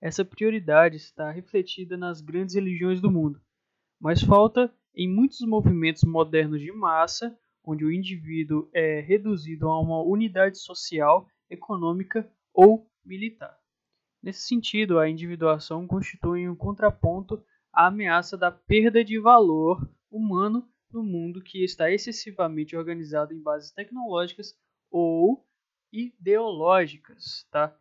Essa 0.00 0.24
prioridade 0.24 0.96
está 0.96 1.30
refletida 1.30 1.96
nas 1.96 2.20
grandes 2.20 2.54
religiões 2.54 3.00
do 3.00 3.10
mundo, 3.10 3.40
mas 4.00 4.22
falta 4.22 4.74
em 4.94 5.06
muitos 5.06 5.40
movimentos 5.42 6.02
modernos 6.02 6.60
de 6.60 6.72
massa, 6.72 7.38
onde 7.64 7.84
o 7.84 7.92
indivíduo 7.92 8.68
é 8.72 9.00
reduzido 9.00 9.68
a 9.68 9.80
uma 9.80 10.02
unidade 10.02 10.58
social, 10.58 11.26
econômica 11.48 12.30
ou 12.52 12.88
militar. 13.04 13.58
Nesse 14.22 14.46
sentido, 14.46 14.98
a 14.98 15.08
individuação 15.08 15.86
constitui 15.86 16.48
um 16.48 16.56
contraponto 16.56 17.42
a 17.72 17.86
ameaça 17.86 18.36
da 18.36 18.50
perda 18.50 19.04
de 19.04 19.18
valor 19.18 19.88
humano 20.10 20.68
no 20.92 21.02
mundo 21.02 21.42
que 21.42 21.62
está 21.64 21.90
excessivamente 21.90 22.76
organizado 22.76 23.32
em 23.32 23.40
bases 23.40 23.70
tecnológicas 23.70 24.54
ou 24.90 25.46
ideológicas, 25.92 27.46
tá? 27.50 27.76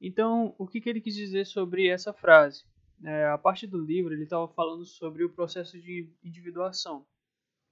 Então, 0.00 0.54
o 0.58 0.66
que, 0.66 0.80
que 0.80 0.88
ele 0.88 1.00
quis 1.00 1.14
dizer 1.14 1.46
sobre 1.46 1.88
essa 1.88 2.12
frase? 2.12 2.64
É, 3.04 3.26
a 3.26 3.38
parte 3.38 3.66
do 3.66 3.78
livro 3.78 4.12
ele 4.12 4.24
estava 4.24 4.48
falando 4.48 4.84
sobre 4.84 5.24
o 5.24 5.30
processo 5.30 5.78
de 5.78 6.10
individuação, 6.24 7.06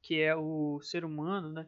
que 0.04 0.20
é 0.20 0.36
o 0.36 0.80
ser 0.82 1.02
humano, 1.02 1.48
né? 1.48 1.66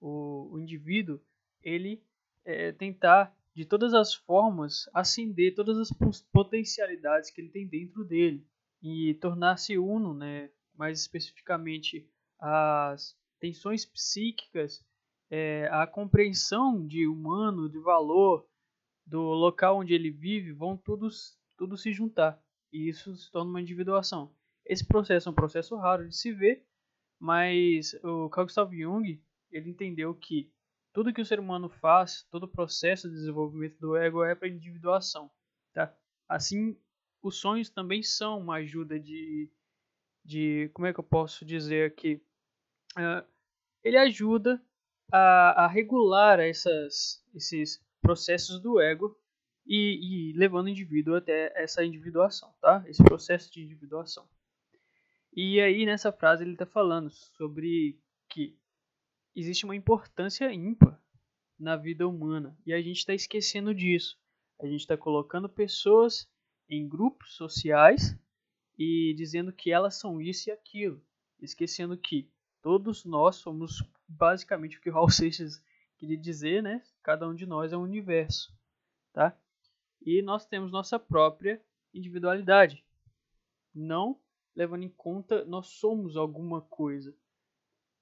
O, 0.00 0.50
o 0.52 0.58
indivíduo, 0.58 1.20
ele 1.62 2.02
é, 2.44 2.72
tentar 2.72 3.32
de 3.54 3.64
todas 3.64 3.94
as 3.94 4.12
formas 4.12 4.90
acender 4.92 5.54
todas 5.54 5.78
as 5.78 5.92
potencialidades 6.32 7.30
que 7.30 7.40
ele 7.40 7.50
tem 7.50 7.66
dentro 7.68 8.04
dele 8.04 8.44
e 8.82 9.14
tornar-se 9.14 9.78
uno, 9.78 10.12
né, 10.12 10.50
mais 10.76 11.00
especificamente 11.00 12.08
as 12.38 13.16
tensões 13.40 13.84
psíquicas, 13.84 14.84
é, 15.30 15.68
a 15.72 15.86
compreensão 15.86 16.84
de 16.84 17.06
humano, 17.06 17.68
de 17.68 17.78
valor, 17.78 18.46
do 19.06 19.20
local 19.20 19.78
onde 19.78 19.94
ele 19.94 20.10
vive, 20.10 20.52
vão 20.52 20.76
todos 20.76 21.38
tudo 21.56 21.76
se 21.76 21.92
juntar. 21.92 22.40
E 22.72 22.88
isso 22.88 23.14
se 23.16 23.30
torna 23.30 23.50
uma 23.50 23.60
individuação. 23.60 24.32
Esse 24.64 24.86
processo 24.86 25.28
é 25.28 25.32
um 25.32 25.34
processo 25.34 25.76
raro 25.76 26.08
de 26.08 26.14
se 26.14 26.32
ver, 26.32 26.67
mas 27.18 27.94
o 28.02 28.28
Carl 28.30 28.46
Gustav 28.46 28.72
Jung 28.72 29.20
ele 29.50 29.70
entendeu 29.70 30.14
que 30.14 30.50
tudo 30.92 31.12
que 31.12 31.20
o 31.20 31.26
ser 31.26 31.40
humano 31.40 31.68
faz, 31.68 32.26
todo 32.30 32.44
o 32.44 32.48
processo 32.48 33.08
de 33.08 33.14
desenvolvimento 33.14 33.78
do 33.78 33.96
ego 33.96 34.24
é 34.24 34.34
para 34.34 34.48
individuação. 34.48 35.30
Tá? 35.72 35.94
Assim 36.28 36.76
os 37.22 37.36
sonhos 37.36 37.68
também 37.68 38.02
são 38.02 38.38
uma 38.38 38.56
ajuda 38.56 38.98
de, 38.98 39.50
de 40.24 40.70
como 40.72 40.86
é 40.86 40.92
que 40.92 41.00
eu 41.00 41.04
posso 41.04 41.44
dizer 41.44 41.90
aqui? 41.90 42.22
Uh, 42.96 43.26
ele 43.82 43.96
ajuda 43.96 44.62
a, 45.12 45.64
a 45.64 45.66
regular 45.66 46.40
essas, 46.40 47.24
esses 47.34 47.82
processos 48.00 48.60
do 48.60 48.80
ego 48.80 49.18
e, 49.66 50.30
e, 50.30 50.32
levando 50.32 50.66
o 50.66 50.70
indivíduo 50.70 51.16
até 51.16 51.52
essa 51.54 51.84
individuação, 51.84 52.54
tá? 52.60 52.82
Esse 52.86 53.02
processo 53.02 53.52
de 53.52 53.62
individuação. 53.62 54.26
E 55.40 55.60
aí 55.60 55.86
nessa 55.86 56.10
frase 56.10 56.42
ele 56.42 56.54
está 56.54 56.66
falando 56.66 57.10
sobre 57.10 57.96
que 58.28 58.58
existe 59.36 59.64
uma 59.64 59.76
importância 59.76 60.52
ímpar 60.52 61.00
na 61.56 61.76
vida 61.76 62.08
humana 62.08 62.58
e 62.66 62.72
a 62.72 62.82
gente 62.82 62.96
está 62.96 63.14
esquecendo 63.14 63.72
disso. 63.72 64.18
A 64.60 64.66
gente 64.66 64.80
está 64.80 64.96
colocando 64.96 65.48
pessoas 65.48 66.28
em 66.68 66.88
grupos 66.88 67.36
sociais 67.36 68.18
e 68.76 69.14
dizendo 69.16 69.52
que 69.52 69.70
elas 69.70 69.94
são 69.94 70.20
isso 70.20 70.50
e 70.50 70.52
aquilo, 70.52 71.00
esquecendo 71.40 71.96
que 71.96 72.28
todos 72.60 73.04
nós 73.04 73.36
somos 73.36 73.88
basicamente 74.08 74.76
o 74.76 74.80
que 74.80 74.90
o 74.90 74.92
Raul 74.92 75.08
Seixas 75.08 75.62
queria 75.98 76.18
dizer, 76.18 76.64
né? 76.64 76.82
Cada 77.00 77.28
um 77.28 77.34
de 77.36 77.46
nós 77.46 77.72
é 77.72 77.76
um 77.76 77.82
universo, 77.82 78.52
tá? 79.12 79.38
E 80.02 80.20
nós 80.20 80.44
temos 80.44 80.72
nossa 80.72 80.98
própria 80.98 81.62
individualidade. 81.94 82.84
Não 83.72 84.18
levando 84.58 84.82
em 84.82 84.88
conta 84.88 85.44
nós 85.44 85.68
somos 85.68 86.16
alguma 86.16 86.60
coisa. 86.60 87.16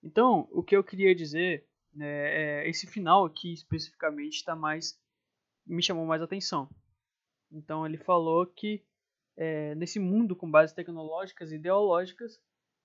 Então, 0.03 0.49
o 0.51 0.63
que 0.63 0.75
eu 0.75 0.83
queria 0.83 1.15
dizer, 1.15 1.69
né, 1.93 2.63
é, 2.63 2.69
esse 2.69 2.87
final 2.87 3.27
aqui 3.27 3.53
especificamente 3.53 4.37
está 4.37 4.57
mais 4.57 4.99
me 5.67 5.83
chamou 5.83 6.07
mais 6.07 6.23
atenção. 6.23 6.71
Então 7.53 7.85
ele 7.85 7.99
falou 7.99 8.47
que 8.47 8.83
é, 9.37 9.75
nesse 9.75 9.99
mundo 9.99 10.35
com 10.35 10.51
bases 10.51 10.75
tecnológicas 10.75 11.53
e 11.53 11.57
ideológicas, 11.57 12.41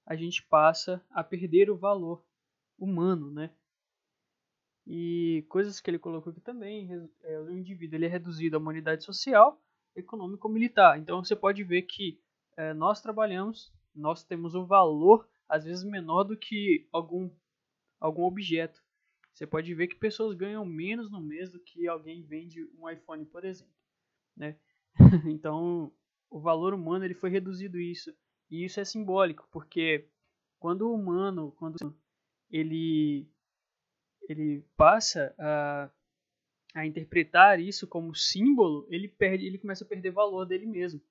a 0.05 0.15
gente 0.15 0.43
passa 0.47 1.01
a 1.11 1.23
perder 1.23 1.69
o 1.69 1.77
valor 1.77 2.25
humano, 2.77 3.31
né? 3.31 3.55
E 4.85 5.45
coisas 5.47 5.79
que 5.79 5.89
ele 5.89 5.99
colocou 5.99 6.31
aqui 6.31 6.41
também, 6.41 6.89
é, 7.21 7.39
o 7.39 7.51
indivíduo 7.51 7.95
ele 7.95 8.07
é 8.07 8.09
reduzido 8.09 8.57
a 8.57 8.59
uma 8.59 8.71
unidade 8.71 9.05
social, 9.05 9.61
econômica 9.95 10.45
ou 10.45 10.53
militar. 10.53 10.99
Então 10.99 11.23
você 11.23 11.35
pode 11.35 11.63
ver 11.63 11.83
que 11.83 12.19
é, 12.58 12.74
nós 12.74 13.01
trabalhamos, 13.01 13.74
nós 13.93 14.24
temos 14.24 14.55
um 14.55 14.65
valor 14.65 15.27
às 15.48 15.65
vezes 15.65 15.84
menor 15.84 16.24
do 16.24 16.38
que 16.38 16.88
algum, 16.91 17.29
algum 18.00 18.24
objeto. 18.24 18.81
Você 19.34 19.46
pode 19.46 19.74
ver 19.74 19.88
que 19.88 19.96
pessoas 19.96 20.36
ganham 20.36 20.65
menos 20.65 21.12
no 21.12 21.22
mês 21.22 21.51
do 21.51 21.60
que 21.60 21.88
alguém 21.88 22.22
vende 22.24 22.63
um 22.77 22.89
iPhone, 22.89 23.25
por 23.25 23.43
exemplo 23.43 23.74
né? 24.36 24.55
então, 25.29 25.91
o 26.29 26.39
valor 26.39 26.74
humano 26.74 27.05
ele 27.05 27.13
foi 27.13 27.29
reduzido 27.29 27.79
isso. 27.79 28.13
E 28.50 28.65
isso 28.65 28.79
é 28.79 28.86
simbólico, 28.86 29.48
porque 29.51 30.08
quando 30.60 30.89
o 30.89 30.93
humano, 30.93 31.53
quando 31.58 31.77
ele 32.50 33.27
ele 34.29 34.63
passa 34.77 35.34
a, 35.38 35.89
a 36.75 36.86
interpretar 36.86 37.60
isso 37.60 37.88
como 37.88 38.15
símbolo, 38.15 38.88
ele 38.89 39.08
perde, 39.08 39.46
ele 39.46 39.58
começa 39.58 39.84
a 39.84 39.88
perder 39.88 40.12
valor 40.12 40.46
dele 40.46 40.65
mesmo. 40.65 41.01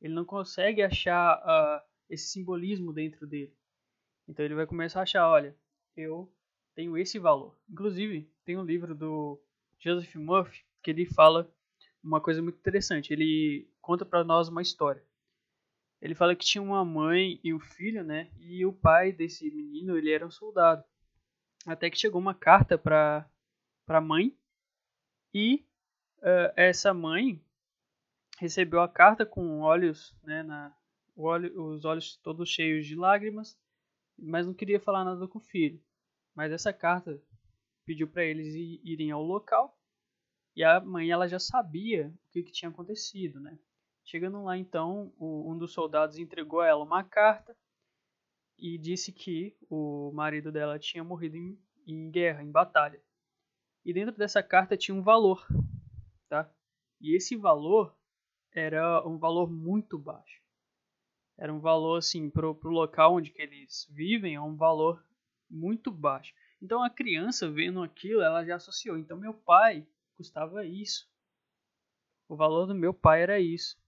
Ele 0.00 0.14
não 0.14 0.24
consegue 0.24 0.82
achar 0.82 1.38
uh, 1.38 1.86
esse 2.08 2.28
simbolismo 2.28 2.92
dentro 2.92 3.26
dele. 3.26 3.54
Então 4.26 4.44
ele 4.44 4.54
vai 4.54 4.66
começar 4.66 5.00
a 5.00 5.02
achar, 5.02 5.28
olha, 5.28 5.56
eu 5.96 6.32
tenho 6.74 6.96
esse 6.96 7.18
valor. 7.18 7.58
Inclusive, 7.68 8.30
tem 8.44 8.56
um 8.56 8.64
livro 8.64 8.94
do 8.94 9.40
Joseph 9.78 10.14
Murphy 10.14 10.64
que 10.82 10.90
ele 10.90 11.04
fala 11.04 11.52
uma 12.02 12.20
coisa 12.20 12.40
muito 12.40 12.58
interessante. 12.58 13.12
Ele 13.12 13.68
conta 13.80 14.04
para 14.04 14.24
nós 14.24 14.48
uma 14.48 14.62
história. 14.62 15.04
Ele 16.00 16.14
fala 16.14 16.34
que 16.34 16.44
tinha 16.44 16.62
uma 16.62 16.84
mãe 16.84 17.38
e 17.44 17.52
um 17.52 17.60
filho, 17.60 18.02
né? 18.02 18.30
E 18.38 18.64
o 18.64 18.72
pai 18.72 19.12
desse 19.12 19.50
menino, 19.50 19.98
ele 19.98 20.10
era 20.10 20.26
um 20.26 20.30
soldado. 20.30 20.82
Até 21.66 21.90
que 21.90 21.98
chegou 21.98 22.20
uma 22.20 22.34
carta 22.34 22.78
para 22.78 23.28
a 23.86 24.00
mãe 24.00 24.34
e 25.34 25.66
uh, 26.18 26.52
essa 26.56 26.94
mãe 26.94 27.44
recebeu 28.40 28.80
a 28.80 28.88
carta 28.88 29.24
com 29.24 29.60
olhos, 29.60 30.16
né, 30.24 30.42
na, 30.42 30.74
olho, 31.14 31.62
os 31.62 31.84
olhos 31.84 32.16
todos 32.16 32.48
cheios 32.48 32.86
de 32.86 32.96
lágrimas 32.96 33.56
mas 34.20 34.46
não 34.46 34.54
queria 34.54 34.78
falar 34.78 35.04
nada 35.04 35.26
com 35.26 35.38
o 35.38 35.42
filho. 35.42 35.82
Mas 36.34 36.52
essa 36.52 36.72
carta 36.72 37.20
pediu 37.86 38.06
para 38.06 38.24
eles 38.24 38.54
irem 38.84 39.10
ao 39.10 39.22
local 39.22 39.76
e 40.54 40.62
a 40.62 40.80
mãe 40.80 41.10
ela 41.10 41.28
já 41.28 41.38
sabia 41.38 42.08
o 42.08 42.30
que, 42.30 42.42
que 42.42 42.52
tinha 42.52 42.68
acontecido, 42.68 43.40
né? 43.40 43.58
Chegando 44.04 44.42
lá 44.42 44.56
então, 44.56 45.12
o, 45.16 45.50
um 45.50 45.56
dos 45.56 45.72
soldados 45.72 46.18
entregou 46.18 46.60
a 46.60 46.66
ela 46.66 46.84
uma 46.84 47.02
carta 47.02 47.56
e 48.58 48.76
disse 48.76 49.12
que 49.12 49.56
o 49.68 50.12
marido 50.12 50.52
dela 50.52 50.78
tinha 50.78 51.02
morrido 51.02 51.36
em, 51.36 51.58
em 51.86 52.10
guerra, 52.10 52.42
em 52.42 52.50
batalha. 52.50 53.02
E 53.84 53.92
dentro 53.92 54.16
dessa 54.16 54.42
carta 54.42 54.76
tinha 54.76 54.94
um 54.94 55.02
valor, 55.02 55.46
tá? 56.28 56.52
E 57.00 57.16
esse 57.16 57.36
valor 57.36 57.96
era 58.52 59.06
um 59.06 59.18
valor 59.18 59.50
muito 59.50 59.98
baixo. 59.98 60.40
Era 61.38 61.52
um 61.52 61.60
valor 61.60 61.98
assim 61.98 62.28
pro, 62.28 62.54
pro 62.54 62.70
local 62.70 63.14
onde 63.14 63.32
eles 63.36 63.86
vivem, 63.90 64.34
é 64.34 64.40
um 64.40 64.56
valor 64.56 65.04
muito 65.48 65.90
baixo. 65.90 66.34
Então 66.60 66.82
a 66.82 66.90
criança 66.90 67.50
vendo 67.50 67.82
aquilo, 67.82 68.20
ela 68.20 68.44
já 68.44 68.56
associou. 68.56 68.98
Então 68.98 69.16
meu 69.16 69.32
pai 69.32 69.86
custava 70.16 70.64
isso. 70.66 71.08
O 72.28 72.36
valor 72.36 72.66
do 72.66 72.74
meu 72.74 72.92
pai 72.92 73.22
era 73.22 73.40
isso. 73.40 73.78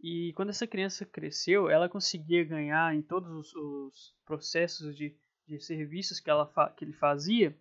E 0.00 0.32
quando 0.34 0.50
essa 0.50 0.66
criança 0.66 1.04
cresceu, 1.04 1.68
ela 1.68 1.88
conseguia 1.88 2.44
ganhar 2.44 2.94
em 2.94 3.02
todos 3.02 3.30
os, 3.30 3.54
os 3.54 4.14
processos 4.24 4.94
de, 4.94 5.16
de 5.46 5.58
serviços 5.58 6.20
que, 6.20 6.30
ela 6.30 6.46
que 6.76 6.84
ele 6.84 6.92
fazia, 6.92 7.58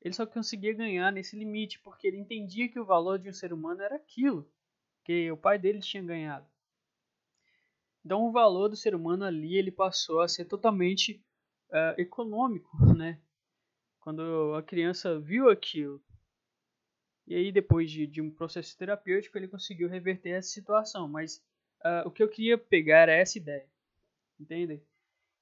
ele 0.00 0.12
só 0.12 0.26
conseguia 0.26 0.74
ganhar 0.74 1.12
nesse 1.12 1.36
limite, 1.36 1.78
porque 1.78 2.08
ele 2.08 2.18
entendia 2.18 2.68
que 2.68 2.78
o 2.78 2.84
valor 2.84 3.18
de 3.18 3.30
um 3.30 3.32
ser 3.32 3.52
humano 3.52 3.80
era 3.80 3.96
aquilo 3.96 4.50
que 5.04 5.30
o 5.30 5.36
pai 5.36 5.58
dele 5.58 5.80
tinha 5.80 6.02
ganhado. 6.02 6.46
Então 8.04 8.26
o 8.26 8.32
valor 8.32 8.68
do 8.68 8.76
ser 8.76 8.94
humano 8.94 9.24
ali 9.24 9.56
ele 9.56 9.70
passou 9.70 10.20
a 10.20 10.28
ser 10.28 10.44
totalmente 10.44 11.24
uh, 11.70 12.00
econômico, 12.00 12.70
né? 12.96 13.20
Quando 14.00 14.54
a 14.56 14.62
criança 14.62 15.18
viu 15.20 15.48
aquilo, 15.48 16.02
e 17.26 17.36
aí 17.36 17.52
depois 17.52 17.90
de, 17.90 18.06
de 18.06 18.20
um 18.20 18.30
processo 18.30 18.76
terapêutico 18.76 19.38
ele 19.38 19.46
conseguiu 19.46 19.88
reverter 19.88 20.30
essa 20.30 20.48
situação. 20.48 21.08
Mas 21.08 21.36
uh, 21.84 22.06
o 22.06 22.10
que 22.10 22.22
eu 22.22 22.28
queria 22.28 22.58
pegar 22.58 23.02
era 23.02 23.12
essa 23.12 23.38
ideia, 23.38 23.68
entende? 24.38 24.82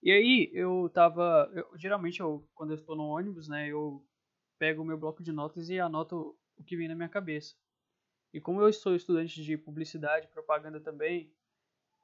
E 0.02 0.10
aí 0.10 0.50
eu 0.54 0.90
tava, 0.92 1.50
eu, 1.54 1.78
geralmente 1.78 2.20
eu, 2.20 2.46
quando 2.54 2.70
eu 2.70 2.76
estou 2.76 2.96
no 2.96 3.04
ônibus, 3.04 3.48
né, 3.48 3.68
eu 3.68 4.04
pego 4.58 4.82
o 4.82 4.84
meu 4.84 4.98
bloco 4.98 5.22
de 5.22 5.32
notas 5.32 5.68
e 5.68 5.78
anoto 5.78 6.36
o 6.56 6.64
que 6.64 6.76
vem 6.76 6.88
na 6.88 6.94
minha 6.94 7.08
cabeça. 7.08 7.54
E 8.32 8.40
como 8.40 8.60
eu 8.60 8.72
sou 8.72 8.94
estudante 8.94 9.42
de 9.42 9.56
publicidade 9.56 10.28
propaganda 10.28 10.80
também, 10.80 11.32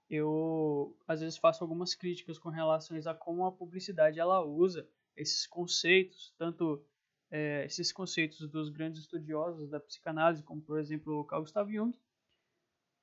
eu 0.08 0.96
às 1.06 1.20
vezes 1.20 1.36
faço 1.36 1.62
algumas 1.62 1.94
críticas 1.94 2.38
com 2.38 2.48
relação 2.48 2.96
a 3.06 3.14
como 3.14 3.44
a 3.46 3.52
publicidade 3.52 4.18
ela 4.18 4.44
usa 4.44 4.88
esses 5.16 5.46
conceitos, 5.46 6.34
tanto 6.36 6.84
é, 7.30 7.64
esses 7.64 7.92
conceitos 7.92 8.48
dos 8.48 8.68
grandes 8.68 9.00
estudiosos 9.00 9.68
da 9.68 9.80
psicanálise, 9.80 10.42
como 10.42 10.60
por 10.60 10.78
exemplo 10.78 11.20
o 11.20 11.24
Carl 11.24 11.42
Gustav 11.42 11.70
Jung, 11.70 11.96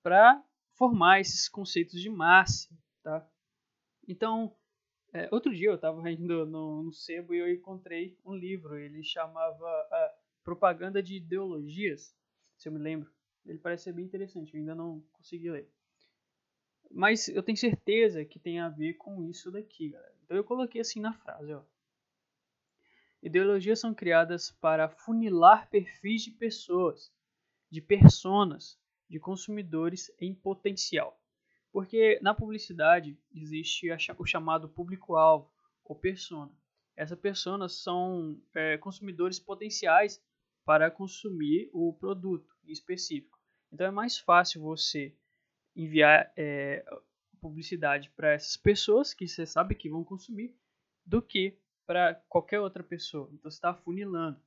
para 0.01 0.43
formar 0.73 1.19
esses 1.19 1.47
conceitos 1.47 2.01
de 2.01 2.09
massa, 2.09 2.69
tá? 3.01 3.27
Então, 4.07 4.55
é, 5.13 5.29
outro 5.31 5.53
dia 5.53 5.69
eu 5.69 5.75
estava 5.75 6.09
indo 6.09 6.45
no, 6.45 6.83
no 6.83 6.91
sebo 6.91 7.33
e 7.33 7.39
eu 7.39 7.51
encontrei 7.51 8.17
um 8.25 8.35
livro, 8.35 8.77
ele 8.77 9.03
chamava 9.03 9.65
a 9.65 10.15
Propaganda 10.43 11.01
de 11.01 11.15
Ideologias, 11.15 12.13
se 12.63 12.69
eu 12.69 12.73
me 12.73 12.79
lembro. 12.79 13.11
Ele 13.45 13.59
parece 13.59 13.83
ser 13.83 13.93
bem 13.93 14.05
interessante, 14.05 14.53
eu 14.53 14.59
ainda 14.59 14.73
não 14.73 15.01
consegui 15.11 15.51
ler. 15.51 15.69
Mas 16.89 17.27
eu 17.27 17.43
tenho 17.43 17.57
certeza 17.57 18.23
que 18.23 18.39
tem 18.39 18.59
a 18.59 18.69
ver 18.69 18.93
com 18.93 19.21
isso 19.25 19.51
daqui, 19.51 19.89
galera. 19.89 20.15
Então 20.23 20.37
eu 20.37 20.43
coloquei 20.45 20.79
assim 20.79 21.01
na 21.01 21.13
frase, 21.13 21.53
ó. 21.53 21.61
Ideologias 23.21 23.79
são 23.79 23.93
criadas 23.93 24.51
para 24.51 24.89
funilar 24.89 25.69
perfis 25.69 26.23
de 26.23 26.31
pessoas, 26.31 27.11
de 27.69 27.81
personas, 27.81 28.79
de 29.09 29.19
consumidores 29.19 30.11
em 30.19 30.33
potencial. 30.33 31.19
Porque 31.71 32.19
na 32.21 32.33
publicidade 32.33 33.17
existe 33.33 33.87
o 33.91 34.25
chamado 34.25 34.69
público-alvo 34.69 35.51
ou 35.83 35.95
persona. 35.95 36.51
Essas 36.95 37.19
personas 37.19 37.81
são 37.81 38.39
é, 38.53 38.77
consumidores 38.77 39.39
potenciais 39.39 40.23
para 40.63 40.91
consumir 40.91 41.69
o 41.73 41.93
produto 41.93 42.52
específico. 42.71 43.39
Então 43.71 43.87
é 43.87 43.91
mais 43.91 44.17
fácil 44.17 44.61
você 44.61 45.15
enviar 45.75 46.31
é, 46.37 46.85
publicidade 47.41 48.09
para 48.11 48.31
essas 48.31 48.55
pessoas 48.55 49.13
que 49.13 49.27
você 49.27 49.45
sabe 49.45 49.75
que 49.75 49.89
vão 49.89 50.03
consumir 50.03 50.55
do 51.05 51.21
que 51.21 51.57
para 51.85 52.15
qualquer 52.29 52.59
outra 52.59 52.83
pessoa. 52.83 53.29
Então 53.33 53.49
você 53.49 53.57
está 53.57 53.73
funilando. 53.73 54.39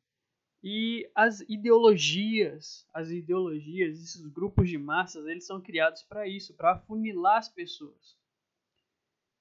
E 0.62 1.08
as 1.14 1.40
ideologias, 1.42 2.88
as 2.92 3.10
ideologias, 3.10 4.00
esses 4.00 4.26
grupos 4.26 4.70
de 4.70 4.78
massas, 4.78 5.26
eles 5.26 5.46
são 5.46 5.60
criados 5.60 6.02
para 6.02 6.26
isso, 6.26 6.54
para 6.54 6.78
funilar 6.80 7.38
as 7.38 7.48
pessoas. 7.48 8.16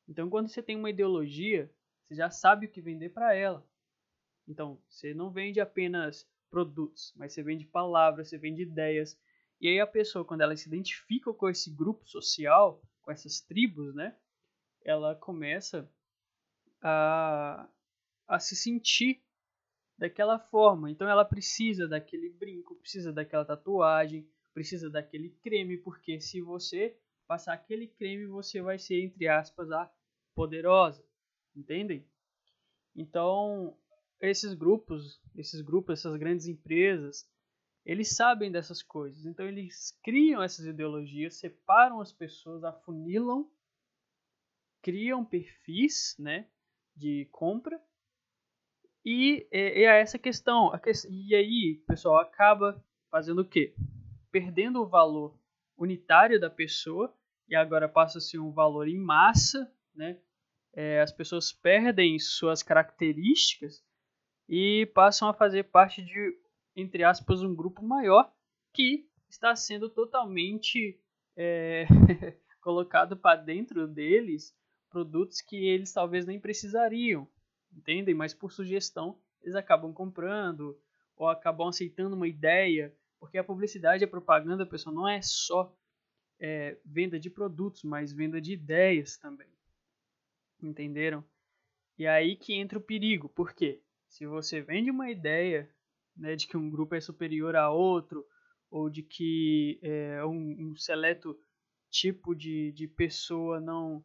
Então 0.08 0.30
quando 0.30 0.50
você 0.50 0.62
tem 0.62 0.76
uma 0.76 0.90
ideologia, 0.90 1.72
você 2.08 2.16
já 2.16 2.30
sabe 2.30 2.66
o 2.66 2.70
que 2.70 2.82
vender 2.82 3.10
para 3.10 3.34
ela. 3.34 3.66
Então 4.48 4.80
você 4.88 5.14
não 5.14 5.32
vende 5.32 5.60
apenas 5.60 6.30
produtos, 6.56 7.12
mas 7.18 7.34
você 7.34 7.44
vende 7.44 7.66
palavras, 7.66 8.30
você 8.30 8.38
vende 8.38 8.62
ideias, 8.62 9.20
e 9.60 9.68
aí 9.68 9.78
a 9.78 9.86
pessoa, 9.86 10.24
quando 10.24 10.40
ela 10.40 10.56
se 10.56 10.70
identifica 10.70 11.34
com 11.34 11.50
esse 11.50 11.70
grupo 11.70 12.08
social, 12.08 12.82
com 13.02 13.12
essas 13.12 13.42
tribos, 13.42 13.94
né? 13.94 14.16
Ela 14.82 15.16
começa 15.16 15.92
a, 16.82 17.68
a 18.26 18.40
se 18.40 18.56
sentir 18.56 19.22
daquela 19.98 20.40
forma. 20.40 20.90
Então 20.90 21.10
ela 21.10 21.26
precisa 21.26 21.90
daquele 21.90 22.30
brinco, 22.30 22.76
precisa 22.78 23.12
daquela 23.12 23.44
tatuagem, 23.44 24.26
precisa 24.54 24.90
daquele 24.90 25.32
creme, 25.44 25.78
porque 25.78 26.22
se 26.22 26.40
você 26.40 26.98
passar 27.28 27.52
aquele 27.52 27.90
creme, 27.90 28.28
você 28.28 28.62
vai 28.62 28.80
ser, 28.80 29.02
entre 29.02 29.28
aspas, 29.28 29.70
a 29.72 29.92
poderosa. 30.34 31.04
Entendem? 31.54 32.08
Então, 32.96 33.78
esses 34.22 34.54
grupos, 34.54 35.22
esses 35.36 35.62
grupos, 35.62 36.00
essas 36.00 36.18
grandes 36.18 36.48
empresas, 36.48 37.28
eles 37.86 38.16
sabem 38.16 38.52
dessas 38.52 38.82
coisas. 38.82 39.26
Então 39.26 39.48
eles 39.48 39.98
criam 40.04 40.42
essas 40.42 40.66
ideologias, 40.66 41.40
separam 41.40 42.02
as 42.02 42.12
pessoas, 42.12 42.64
afunilam, 42.64 43.50
criam 44.82 45.24
perfis, 45.24 46.16
né, 46.18 46.48
de 46.96 47.28
compra. 47.32 47.80
E 49.04 49.48
é, 49.52 49.84
é 49.84 50.02
essa 50.02 50.18
questão. 50.18 50.72
E 51.10 51.36
aí, 51.36 51.84
pessoal 51.88 52.18
acaba 52.18 52.84
fazendo 53.12 53.42
o 53.42 53.48
quê? 53.48 53.76
Perdendo 54.32 54.82
o 54.82 54.88
valor 54.88 55.40
unitário 55.78 56.40
da 56.40 56.50
pessoa 56.50 57.16
e 57.48 57.56
agora 57.56 57.88
passa 57.88 58.18
a 58.18 58.22
ser 58.22 58.40
um 58.40 58.52
valor 58.52 58.88
em 58.88 58.98
massa, 58.98 59.72
né? 59.94 60.20
É, 60.74 61.02
as 61.02 61.12
pessoas 61.12 61.54
perdem 61.54 62.20
suas 62.20 62.62
características 62.62 63.84
e 64.48 64.86
passam 64.94 65.28
a 65.28 65.34
fazer 65.34 65.64
parte 65.64 66.04
de 66.04 66.38
entre 66.76 67.04
aspas, 67.04 67.42
um 67.42 67.56
grupo 67.56 67.84
maior 67.84 68.32
que 68.74 69.08
está 69.30 69.56
sendo 69.56 69.90
totalmente 69.90 71.00
é, 71.36 71.86
colocado 72.60 73.16
para 73.16 73.40
dentro 73.40 73.88
deles 73.88 74.54
produtos 74.90 75.42
que 75.42 75.56
eles 75.56 75.92
talvez 75.94 76.26
nem 76.26 76.40
precisariam, 76.40 77.28
entendem? 77.72 78.14
Mas 78.14 78.34
por 78.34 78.52
sugestão 78.52 79.18
eles 79.42 79.56
acabam 79.56 79.94
comprando 79.94 80.78
ou 81.16 81.30
acabam 81.30 81.68
aceitando 81.68 82.16
uma 82.16 82.28
ideia, 82.28 82.94
porque 83.20 83.38
a 83.38 83.44
publicidade 83.44 84.04
e 84.04 84.06
a 84.06 84.10
propaganda, 84.10 84.66
pessoal, 84.66 84.94
não 84.94 85.08
é 85.08 85.22
só 85.22 85.74
é, 86.40 86.78
venda 86.84 87.18
de 87.18 87.30
produtos, 87.30 87.84
mas 87.84 88.12
venda 88.12 88.42
de 88.42 88.54
ideias 88.54 89.18
também, 89.18 89.48
entenderam? 90.62 91.24
E 91.98 92.06
aí 92.06 92.36
que 92.36 92.54
entra 92.54 92.78
o 92.78 92.82
perigo, 92.82 93.30
porque 93.30 93.82
se 94.16 94.26
você 94.26 94.62
vende 94.62 94.90
uma 94.90 95.12
ideia 95.12 95.70
né, 96.16 96.38
de 96.38 96.48
que 96.48 96.56
um 96.56 96.70
grupo 96.70 96.96
é 96.96 97.02
superior 97.02 97.54
a 97.54 97.70
outro, 97.70 98.26
ou 98.72 98.90
de 98.90 99.04
que 99.04 99.78
é, 99.84 100.24
um, 100.24 100.70
um, 100.70 100.76
seleto 100.78 101.38
tipo 101.90 102.34
de, 102.34 102.72
de 102.72 102.88
pessoa 102.88 103.60
não 103.60 104.02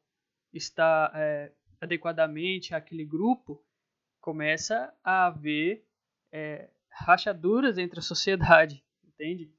está 0.53 1.12
é, 1.14 1.53
adequadamente 1.81 2.75
àquele 2.75 3.05
grupo, 3.05 3.64
começa 4.20 4.92
a 5.05 5.27
haver 5.27 5.87
é, 6.33 6.68
rachaduras 6.90 7.79
entre 7.79 8.01
a 8.01 8.03
sociedade, 8.03 8.85
entende? 9.07 9.55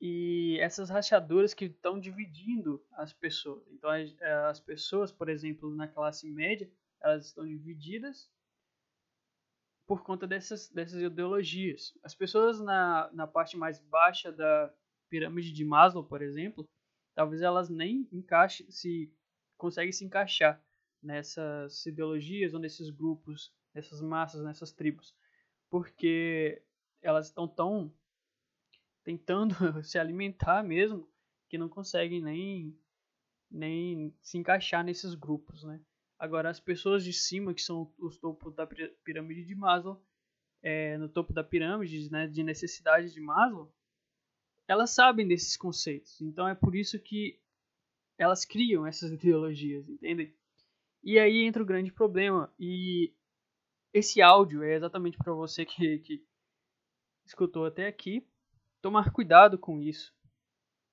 E 0.00 0.56
essas 0.60 0.88
rachaduras 0.88 1.52
que 1.52 1.64
estão 1.64 1.98
dividindo 1.98 2.80
as 2.92 3.12
pessoas. 3.12 3.66
Então, 3.72 3.90
as, 3.90 4.22
as 4.22 4.60
pessoas, 4.60 5.10
por 5.10 5.28
exemplo, 5.28 5.74
na 5.74 5.88
classe 5.88 6.30
média, 6.30 6.70
elas 7.00 7.26
estão 7.26 7.44
divididas 7.44 8.30
por 9.86 10.02
conta 10.02 10.26
dessas, 10.26 10.68
dessas 10.68 11.00
ideologias. 11.00 11.96
As 12.02 12.14
pessoas 12.14 12.60
na, 12.60 13.08
na 13.12 13.26
parte 13.26 13.56
mais 13.56 13.78
baixa 13.78 14.32
da 14.32 14.72
pirâmide 15.08 15.52
de 15.52 15.64
Maslow, 15.64 16.04
por 16.04 16.20
exemplo, 16.22 16.68
talvez 17.14 17.40
elas 17.40 17.68
nem 17.68 18.08
encaixem, 18.12 18.68
se 18.70 19.12
conseguem 19.56 19.92
se 19.92 20.04
encaixar 20.04 20.60
nessas 21.02 21.86
ideologias 21.86 22.52
ou 22.52 22.60
nesses 22.60 22.90
grupos, 22.90 23.54
nessas 23.72 24.00
massas, 24.00 24.42
nessas 24.42 24.72
tribos, 24.72 25.14
porque 25.70 26.62
elas 27.00 27.26
estão 27.26 27.46
tão 27.46 27.92
tentando 29.04 29.54
se 29.84 29.98
alimentar 29.98 30.64
mesmo 30.64 31.08
que 31.48 31.56
não 31.56 31.68
conseguem 31.68 32.20
nem 32.20 32.76
nem 33.48 34.12
se 34.20 34.36
encaixar 34.36 34.82
nesses 34.84 35.14
grupos, 35.14 35.62
né? 35.62 35.80
Agora 36.18 36.48
as 36.48 36.58
pessoas 36.58 37.04
de 37.04 37.12
cima 37.12 37.52
que 37.52 37.60
são 37.60 37.92
os 37.98 38.16
topos 38.18 38.54
da 38.54 38.66
pirâmide 38.66 39.44
de 39.44 39.54
Maslow, 39.54 40.02
é, 40.62 40.96
no 40.96 41.08
topo 41.08 41.32
da 41.32 41.44
pirâmide, 41.44 42.10
né, 42.10 42.26
de 42.26 42.42
necessidades 42.42 43.12
de 43.12 43.20
Maslow, 43.20 43.72
elas 44.66 44.90
sabem 44.90 45.28
desses 45.28 45.56
conceitos. 45.56 46.20
Então 46.20 46.48
é 46.48 46.54
por 46.54 46.74
isso 46.74 46.98
que 46.98 47.38
elas 48.18 48.44
criam 48.44 48.86
essas 48.86 49.10
ideologias, 49.12 49.88
entendem? 49.88 50.34
E 51.02 51.18
aí 51.18 51.44
entra 51.44 51.62
o 51.62 51.66
grande 51.66 51.92
problema. 51.92 52.52
E 52.58 53.12
esse 53.92 54.20
áudio 54.20 54.62
é 54.62 54.74
exatamente 54.74 55.16
para 55.16 55.32
você 55.32 55.64
que, 55.64 55.98
que 55.98 56.24
escutou 57.24 57.64
até 57.64 57.86
aqui, 57.86 58.26
tomar 58.80 59.12
cuidado 59.12 59.58
com 59.58 59.80
isso. 59.80 60.14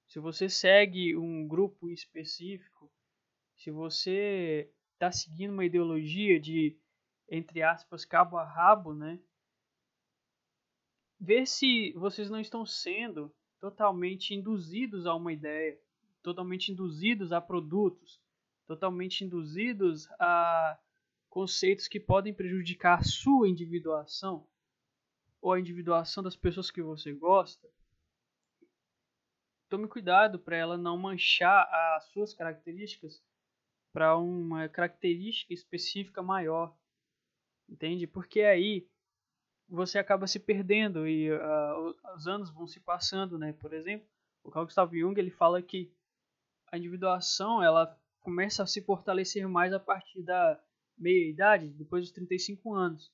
Se 0.08 0.20
você 0.20 0.48
segue 0.48 1.16
um 1.16 1.48
grupo 1.48 1.90
específico, 1.90 2.92
se 3.56 3.72
você 3.72 4.72
está 5.04 5.12
seguindo 5.12 5.52
uma 5.52 5.66
ideologia 5.66 6.40
de, 6.40 6.78
entre 7.30 7.62
aspas, 7.62 8.06
cabo 8.06 8.38
a 8.38 8.46
rabo, 8.46 8.94
né? 8.94 9.20
Ver 11.20 11.46
se 11.46 11.92
vocês 11.94 12.30
não 12.30 12.40
estão 12.40 12.66
sendo 12.66 13.34
totalmente 13.60 14.34
induzidos 14.34 15.06
a 15.06 15.14
uma 15.14 15.32
ideia, 15.32 15.78
totalmente 16.22 16.72
induzidos 16.72 17.32
a 17.32 17.42
produtos, 17.42 18.22
totalmente 18.66 19.24
induzidos 19.24 20.10
a 20.20 20.80
conceitos 21.30 21.88
que 21.88 22.00
podem 22.00 22.34
prejudicar 22.34 23.00
a 23.00 23.04
sua 23.04 23.50
individuação 23.50 24.48
ou 25.42 25.52
a 25.52 25.60
individuação 25.60 26.24
das 26.24 26.36
pessoas 26.36 26.72
que 26.72 26.82
você 26.82 27.12
gosta. 27.14 27.68
Tome 29.68 29.88
cuidado 29.88 30.40
para 30.40 30.56
ela 30.56 30.78
não 30.78 30.98
manchar 30.98 31.68
as 31.96 32.06
suas 32.12 32.34
características 32.34 33.22
para 33.94 34.18
uma 34.18 34.68
característica 34.68 35.54
específica 35.54 36.22
maior. 36.22 36.76
Entende? 37.70 38.08
Porque 38.08 38.42
aí 38.42 38.88
você 39.70 39.98
acaba 39.98 40.28
se 40.28 40.40
perdendo 40.40 41.08
e 41.08 41.32
uh, 41.32 41.96
os 42.16 42.28
anos 42.28 42.50
vão 42.50 42.68
se 42.68 42.80
passando, 42.80 43.38
né? 43.38 43.54
Por 43.54 43.72
exemplo, 43.74 44.08
o 44.44 44.52
Carl 44.52 44.66
Gustav 44.66 44.94
Jung 44.94 45.18
ele 45.18 45.32
fala 45.32 45.62
que 45.62 45.94
a 46.72 46.78
individuação 46.78 47.64
ela 47.64 47.98
começa 48.20 48.64
a 48.64 48.68
se 48.68 48.82
fortalecer 48.82 49.48
mais 49.48 49.72
a 49.74 49.80
partir 49.80 50.24
da 50.24 50.62
meia 50.98 51.30
idade, 51.30 51.70
depois 51.70 52.04
dos 52.04 52.12
35 52.12 52.74
anos. 52.74 53.12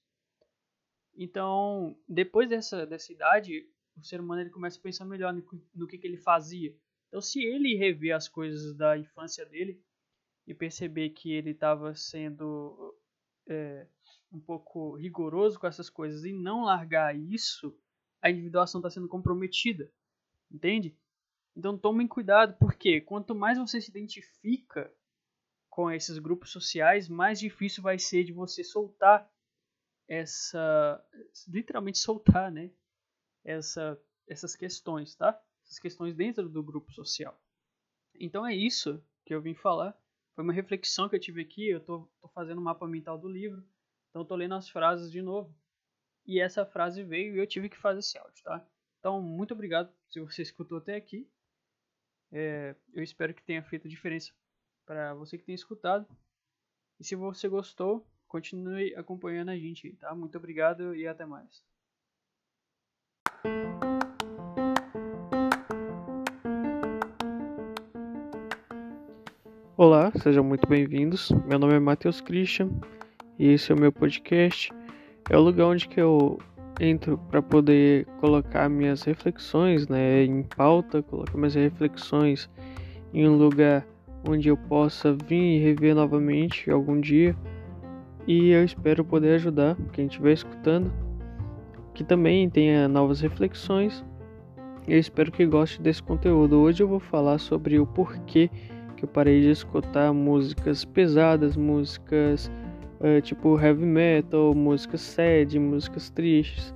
Então, 1.15 1.97
depois 2.07 2.47
dessa, 2.47 2.85
dessa 2.85 3.11
idade, 3.11 3.69
o 3.97 4.03
ser 4.03 4.21
humano 4.21 4.41
ele 4.41 4.49
começa 4.49 4.79
a 4.79 4.81
pensar 4.81 5.05
melhor 5.05 5.33
no, 5.33 5.43
no 5.75 5.87
que, 5.87 5.97
que 5.97 6.07
ele 6.07 6.17
fazia. 6.17 6.75
Então, 7.07 7.21
se 7.21 7.43
ele 7.43 7.75
rever 7.75 8.15
as 8.15 8.27
coisas 8.27 8.75
da 8.75 8.97
infância 8.97 9.45
dele 9.45 9.83
e 10.49 10.53
perceber 10.55 11.11
que 11.11 11.31
ele 11.31 11.51
estava 11.51 11.93
sendo 11.93 12.97
é, 13.47 13.85
um 14.31 14.39
pouco 14.39 14.95
rigoroso 14.95 15.59
com 15.59 15.67
essas 15.67 15.91
coisas 15.91 16.25
e 16.25 16.33
não 16.33 16.63
largar 16.63 17.15
isso, 17.15 17.77
a 18.19 18.31
individuação 18.31 18.79
está 18.79 18.89
sendo 18.89 19.07
comprometida. 19.07 19.93
Entende? 20.51 20.97
Então 21.55 21.77
tomem 21.77 22.07
cuidado, 22.07 22.57
porque 22.57 22.99
quanto 22.99 23.35
mais 23.35 23.59
você 23.59 23.79
se 23.79 23.91
identifica 23.91 24.91
com 25.69 25.91
esses 25.91 26.17
grupos 26.17 26.49
sociais, 26.51 27.07
mais 27.07 27.39
difícil 27.39 27.83
vai 27.83 27.99
ser 27.99 28.23
de 28.23 28.33
você 28.33 28.63
soltar 28.63 29.31
essa. 30.07 30.99
literalmente 31.47 31.99
soltar, 31.99 32.51
né? 32.51 32.71
Essa, 33.45 34.01
essas 34.27 34.55
questões, 34.55 35.13
tá? 35.13 35.39
Essas 35.63 35.77
questões 35.77 36.15
dentro 36.15 36.49
do 36.49 36.63
grupo 36.63 36.91
social. 36.91 37.39
Então 38.15 38.43
é 38.47 38.55
isso 38.55 38.99
que 39.23 39.35
eu 39.35 39.43
vim 39.43 39.53
falar. 39.53 39.95
Foi 40.39 40.43
uma 40.45 40.53
reflexão 40.53 41.09
que 41.09 41.17
eu 41.17 41.19
tive 41.19 41.41
aqui. 41.41 41.67
Eu 41.67 41.81
tô, 41.81 42.09
tô 42.21 42.29
fazendo 42.29 42.59
o 42.59 42.61
mapa 42.61 42.87
mental 42.87 43.17
do 43.17 43.27
livro. 43.27 43.61
Então 44.09 44.23
tô 44.23 44.37
lendo 44.37 44.55
as 44.55 44.69
frases 44.69 45.11
de 45.11 45.21
novo. 45.21 45.53
E 46.25 46.39
essa 46.39 46.65
frase 46.65 47.03
veio 47.03 47.35
e 47.35 47.39
eu 47.39 47.45
tive 47.45 47.67
que 47.67 47.75
fazer 47.75 47.99
esse 47.99 48.17
áudio, 48.17 48.41
tá? 48.41 48.65
Então, 48.99 49.21
muito 49.21 49.53
obrigado 49.53 49.93
se 50.07 50.21
você 50.21 50.41
escutou 50.41 50.77
até 50.77 50.95
aqui. 50.95 51.29
É, 52.31 52.73
eu 52.93 53.03
espero 53.03 53.33
que 53.33 53.43
tenha 53.43 53.61
feito 53.61 53.89
diferença 53.89 54.31
para 54.85 55.13
você 55.13 55.37
que 55.37 55.43
tem 55.43 55.53
escutado. 55.53 56.07
E 56.97 57.03
se 57.03 57.17
você 57.17 57.49
gostou, 57.49 58.07
continue 58.25 58.95
acompanhando 58.95 59.49
a 59.49 59.57
gente, 59.57 59.91
tá? 59.97 60.15
Muito 60.15 60.37
obrigado 60.37 60.95
e 60.95 61.05
até 61.05 61.25
mais. 61.25 61.68
Olá, 69.81 70.11
sejam 70.21 70.43
muito 70.43 70.67
bem-vindos. 70.67 71.31
Meu 71.47 71.57
nome 71.57 71.73
é 71.73 71.79
Matheus 71.79 72.19
Christian 72.19 72.69
e 73.39 73.47
esse 73.53 73.71
é 73.71 73.75
o 73.75 73.79
meu 73.79 73.93
podcast. 73.93 74.73
É 75.29 75.37
o 75.37 75.41
lugar 75.41 75.67
onde 75.67 75.87
que 75.87 76.01
eu 76.01 76.37
entro 76.81 77.17
para 77.31 77.41
poder 77.41 78.05
colocar 78.19 78.67
minhas 78.67 79.03
reflexões 79.03 79.87
né, 79.87 80.25
em 80.25 80.43
pauta, 80.43 81.01
colocar 81.01 81.37
minhas 81.37 81.55
reflexões 81.55 82.49
em 83.13 83.25
um 83.25 83.37
lugar 83.37 83.87
onde 84.27 84.49
eu 84.49 84.57
possa 84.57 85.13
vir 85.13 85.55
e 85.55 85.59
rever 85.59 85.95
novamente 85.95 86.69
algum 86.69 86.99
dia. 86.99 87.33
E 88.27 88.49
eu 88.49 88.65
espero 88.65 89.05
poder 89.05 89.35
ajudar 89.35 89.77
quem 89.93 90.07
estiver 90.07 90.33
escutando, 90.33 90.91
que 91.93 92.03
também 92.03 92.49
tenha 92.49 92.85
novas 92.89 93.21
reflexões. 93.21 94.03
Eu 94.85 94.99
espero 94.99 95.31
que 95.31 95.45
goste 95.45 95.81
desse 95.81 96.03
conteúdo. 96.03 96.57
Hoje 96.57 96.83
eu 96.83 96.87
vou 96.89 96.99
falar 96.99 97.37
sobre 97.37 97.79
o 97.79 97.87
porquê 97.87 98.51
que 98.99 99.05
eu 99.05 99.09
parei 99.09 99.41
de 99.41 99.49
escutar 99.49 100.13
músicas 100.13 100.83
pesadas, 100.83 101.55
músicas 101.55 102.51
uh, 102.99 103.21
tipo 103.21 103.57
heavy 103.57 103.85
metal, 103.85 104.53
músicas 104.53 104.99
sad, 105.01 105.57
músicas 105.57 106.09
tristes. 106.09 106.73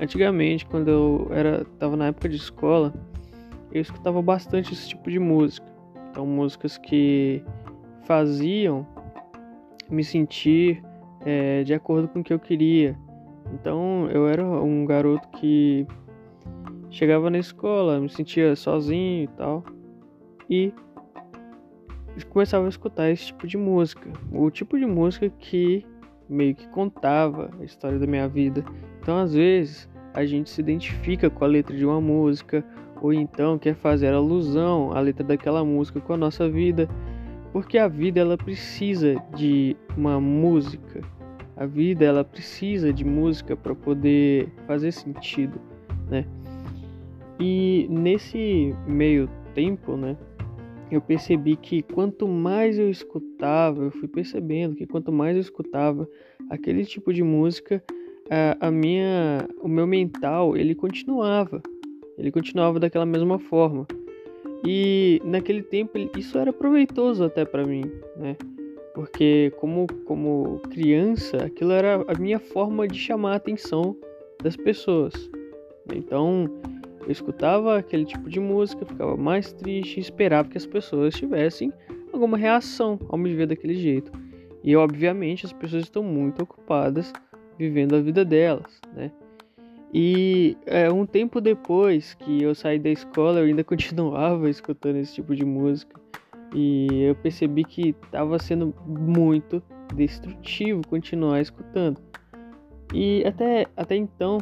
Antigamente, 0.00 0.66
quando 0.66 0.88
eu 0.88 1.28
era 1.30 1.64
tava 1.78 1.96
na 1.96 2.06
época 2.06 2.28
de 2.28 2.36
escola, 2.36 2.92
eu 3.70 3.80
escutava 3.80 4.20
bastante 4.20 4.72
esse 4.72 4.88
tipo 4.88 5.08
de 5.08 5.20
música. 5.20 5.66
Então, 6.10 6.26
músicas 6.26 6.76
que 6.76 7.42
faziam 8.04 8.84
me 9.88 10.02
sentir 10.02 10.82
é, 11.24 11.62
de 11.62 11.72
acordo 11.72 12.08
com 12.08 12.20
o 12.20 12.24
que 12.24 12.32
eu 12.32 12.40
queria. 12.40 12.98
Então, 13.54 14.08
eu 14.10 14.26
era 14.26 14.44
um 14.44 14.84
garoto 14.84 15.28
que 15.38 15.86
chegava 16.90 17.30
na 17.30 17.38
escola, 17.38 18.00
me 18.00 18.08
sentia 18.08 18.56
sozinho 18.56 19.24
e 19.24 19.28
tal. 19.28 19.64
E 20.50 20.72
começava 22.30 22.66
a 22.66 22.68
escutar 22.68 23.10
esse 23.10 23.26
tipo 23.26 23.46
de 23.46 23.56
música, 23.56 24.10
o 24.30 24.50
tipo 24.50 24.78
de 24.78 24.86
música 24.86 25.28
que 25.38 25.84
meio 26.28 26.54
que 26.54 26.66
contava 26.68 27.50
a 27.60 27.64
história 27.64 27.98
da 27.98 28.06
minha 28.06 28.28
vida. 28.28 28.64
Então, 29.00 29.18
às 29.18 29.34
vezes, 29.34 29.88
a 30.14 30.24
gente 30.24 30.50
se 30.50 30.60
identifica 30.60 31.28
com 31.28 31.44
a 31.44 31.48
letra 31.48 31.76
de 31.76 31.84
uma 31.84 32.00
música, 32.00 32.64
ou 33.00 33.12
então 33.12 33.58
quer 33.58 33.74
fazer 33.74 34.12
alusão 34.12 34.92
à 34.92 35.00
letra 35.00 35.24
daquela 35.24 35.64
música 35.64 36.00
com 36.00 36.12
a 36.12 36.16
nossa 36.16 36.48
vida, 36.48 36.88
porque 37.52 37.76
a 37.76 37.88
vida 37.88 38.20
ela 38.20 38.36
precisa 38.36 39.16
de 39.34 39.76
uma 39.96 40.20
música. 40.20 41.00
A 41.56 41.66
vida 41.66 42.04
ela 42.04 42.24
precisa 42.24 42.92
de 42.92 43.04
música 43.04 43.56
para 43.56 43.74
poder 43.74 44.48
fazer 44.66 44.90
sentido, 44.92 45.60
né? 46.08 46.24
E 47.38 47.86
nesse 47.90 48.74
meio 48.86 49.28
tempo, 49.54 49.96
né, 49.96 50.16
eu 50.94 51.00
percebi 51.00 51.56
que 51.56 51.82
quanto 51.82 52.28
mais 52.28 52.78
eu 52.78 52.90
escutava, 52.90 53.84
eu 53.84 53.90
fui 53.90 54.06
percebendo 54.06 54.76
que 54.76 54.86
quanto 54.86 55.10
mais 55.10 55.34
eu 55.34 55.40
escutava 55.40 56.06
aquele 56.50 56.84
tipo 56.84 57.14
de 57.14 57.22
música, 57.22 57.82
a, 58.30 58.68
a 58.68 58.70
minha, 58.70 59.48
o 59.60 59.68
meu 59.68 59.86
mental 59.86 60.54
ele 60.54 60.74
continuava, 60.74 61.62
ele 62.18 62.30
continuava 62.30 62.78
daquela 62.78 63.06
mesma 63.06 63.38
forma. 63.38 63.86
E 64.64 65.20
naquele 65.24 65.62
tempo 65.62 65.98
isso 66.16 66.38
era 66.38 66.52
proveitoso 66.52 67.24
até 67.24 67.44
para 67.44 67.66
mim, 67.66 67.84
né? 68.16 68.36
Porque 68.94 69.50
como 69.58 69.86
como 70.04 70.60
criança, 70.70 71.38
aquilo 71.38 71.72
era 71.72 72.04
a 72.06 72.18
minha 72.18 72.38
forma 72.38 72.86
de 72.86 72.98
chamar 72.98 73.32
a 73.32 73.36
atenção 73.36 73.96
das 74.42 74.56
pessoas. 74.56 75.14
Então, 75.92 76.46
eu 77.04 77.10
escutava 77.10 77.78
aquele 77.78 78.04
tipo 78.04 78.28
de 78.28 78.38
música, 78.38 78.86
ficava 78.86 79.16
mais 79.16 79.52
triste 79.52 79.96
e 79.96 80.00
esperava 80.00 80.48
que 80.48 80.56
as 80.56 80.66
pessoas 80.66 81.14
tivessem 81.14 81.72
alguma 82.12 82.36
reação 82.36 82.98
ao 83.08 83.18
me 83.18 83.34
ver 83.34 83.46
daquele 83.46 83.74
jeito. 83.74 84.12
E 84.62 84.76
obviamente 84.76 85.44
as 85.44 85.52
pessoas 85.52 85.84
estão 85.84 86.02
muito 86.02 86.42
ocupadas 86.42 87.12
vivendo 87.58 87.96
a 87.96 88.00
vida 88.00 88.24
delas, 88.24 88.80
né? 88.94 89.10
E 89.92 90.56
é, 90.64 90.90
um 90.90 91.04
tempo 91.04 91.40
depois 91.40 92.14
que 92.14 92.42
eu 92.42 92.54
saí 92.54 92.78
da 92.78 92.88
escola, 92.88 93.40
eu 93.40 93.46
ainda 93.46 93.62
continuava 93.64 94.48
escutando 94.48 94.96
esse 94.96 95.14
tipo 95.14 95.34
de 95.34 95.44
música. 95.44 96.00
E 96.54 97.04
eu 97.04 97.14
percebi 97.14 97.64
que 97.64 97.94
estava 98.04 98.38
sendo 98.38 98.74
muito 98.86 99.62
destrutivo 99.94 100.86
continuar 100.86 101.40
escutando. 101.40 102.00
E 102.94 103.24
até, 103.26 103.66
até 103.76 103.96
então, 103.96 104.38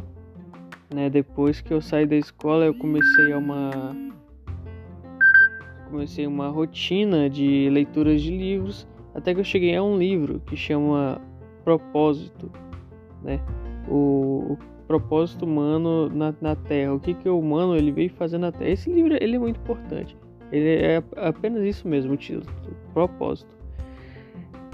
né, 0.93 1.09
depois 1.09 1.61
que 1.61 1.73
eu 1.73 1.81
saí 1.81 2.07
da 2.07 2.17
escola, 2.17 2.65
eu 2.65 2.75
comecei 2.75 3.33
uma 3.33 3.71
comecei 5.91 6.27
uma 6.27 6.49
rotina 6.49 7.29
de 7.29 7.69
leituras 7.71 8.23
de 8.23 8.37
livros, 8.37 8.87
até 9.15 9.35
que 9.35 9.41
eu 9.41 9.45
cheguei 9.45 9.75
a 9.75 9.83
um 9.83 9.99
livro 9.99 10.41
que 10.47 10.57
chama 10.57 11.21
Propósito, 11.65 12.51
né? 13.23 13.41
O, 13.89 14.53
o 14.53 14.59
propósito 14.87 15.45
humano 15.45 16.09
na, 16.09 16.35
na 16.41 16.55
Terra, 16.55 16.95
o 16.95 17.01
que 17.01 17.15
que 17.15 17.29
o 17.29 17.39
humano 17.39 17.77
ele 17.77 17.91
veio 17.91 18.11
fazer 18.11 18.39
na 18.39 18.53
Terra. 18.53 18.71
Esse 18.71 18.91
livro 18.91 19.17
ele 19.21 19.37
é 19.37 19.39
muito 19.39 19.59
importante. 19.59 20.17
Ele 20.53 20.83
é 20.83 21.03
apenas 21.17 21.63
isso 21.65 21.87
mesmo, 21.87 22.15
o 22.15 22.17
título, 22.17 22.47
propósito. 22.93 23.55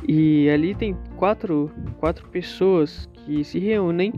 E 0.06 0.48
ali 0.50 0.74
tem 0.74 0.96
quatro, 1.16 1.70
quatro 1.98 2.26
pessoas 2.28 3.08
que 3.14 3.42
se 3.42 3.58
reúnem 3.58 4.12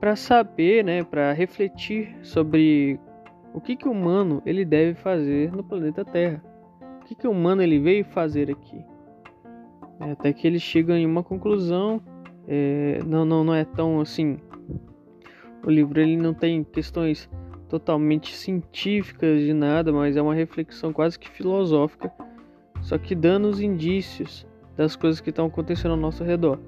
para 0.00 0.16
saber, 0.16 0.84
né, 0.84 1.02
para 1.02 1.32
refletir 1.32 2.16
sobre 2.22 2.98
o 3.52 3.60
que 3.60 3.76
que 3.76 3.88
o 3.88 3.92
humano 3.92 4.42
ele 4.46 4.64
deve 4.64 4.94
fazer 4.94 5.50
no 5.52 5.64
planeta 5.64 6.04
Terra. 6.04 6.42
O 7.00 7.04
que 7.04 7.14
que 7.14 7.26
o 7.26 7.30
humano 7.30 7.62
ele 7.62 7.78
veio 7.78 8.04
fazer 8.04 8.50
aqui. 8.50 8.84
É, 10.00 10.12
até 10.12 10.32
que 10.32 10.46
eles 10.46 10.62
chegam 10.62 10.96
em 10.96 11.06
uma 11.06 11.22
conclusão. 11.22 12.00
É, 12.46 13.00
não, 13.06 13.24
não, 13.24 13.44
não 13.44 13.54
é 13.54 13.64
tão 13.64 14.00
assim. 14.00 14.38
O 15.64 15.70
livro 15.70 16.00
ele 16.00 16.16
não 16.16 16.32
tem 16.32 16.62
questões 16.62 17.28
totalmente 17.68 18.34
científicas 18.34 19.42
de 19.42 19.52
nada, 19.52 19.92
mas 19.92 20.16
é 20.16 20.22
uma 20.22 20.34
reflexão 20.34 20.92
quase 20.92 21.18
que 21.18 21.28
filosófica, 21.28 22.10
só 22.80 22.96
que 22.96 23.14
dando 23.14 23.48
os 23.48 23.60
indícios 23.60 24.46
das 24.76 24.96
coisas 24.96 25.20
que 25.20 25.30
estão 25.30 25.46
acontecendo 25.46 25.90
ao 25.90 25.96
nosso 25.96 26.24
redor. 26.24 26.58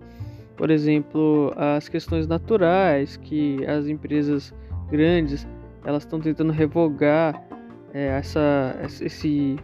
Por 0.60 0.70
exemplo, 0.70 1.54
as 1.56 1.88
questões 1.88 2.26
naturais 2.26 3.16
que 3.16 3.64
as 3.64 3.88
empresas 3.88 4.54
grandes 4.90 5.48
elas 5.86 6.02
estão 6.02 6.20
tentando 6.20 6.52
revogar 6.52 7.48
é, 7.94 8.08
essa, 8.08 8.78
esse 8.82 9.56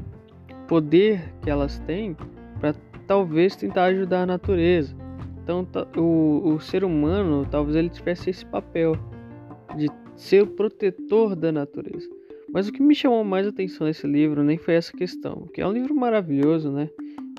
poder 0.67 1.35
que 1.43 1.51
elas 1.51 1.79
têm 1.81 2.17
para 2.59 2.75
talvez 3.07 3.55
tentar 3.55 3.85
ajudar 3.85 4.23
a 4.23 4.27
natureza. 4.27 4.97
Então, 5.43 5.69
o, 5.99 6.55
o 6.55 6.61
ser 6.61 6.83
humano 6.83 7.47
talvez 7.51 7.77
ele 7.77 7.91
tivesse 7.91 8.31
esse 8.31 8.47
papel 8.47 8.97
de 9.77 9.91
ser 10.15 10.45
o 10.45 10.47
protetor 10.47 11.37
da 11.37 11.53
natureza. 11.53 12.09
Mas 12.51 12.69
o 12.69 12.73
que 12.73 12.83
me 12.83 12.95
chamou 12.95 13.23
mais 13.23 13.47
atenção 13.47 13.87
nesse 13.87 14.07
livro 14.07 14.43
nem 14.43 14.57
foi 14.57 14.73
essa 14.73 14.97
questão, 14.97 15.43
porque 15.43 15.61
é 15.61 15.67
um 15.67 15.73
livro 15.73 15.95
maravilhoso, 15.95 16.73
né? 16.73 16.89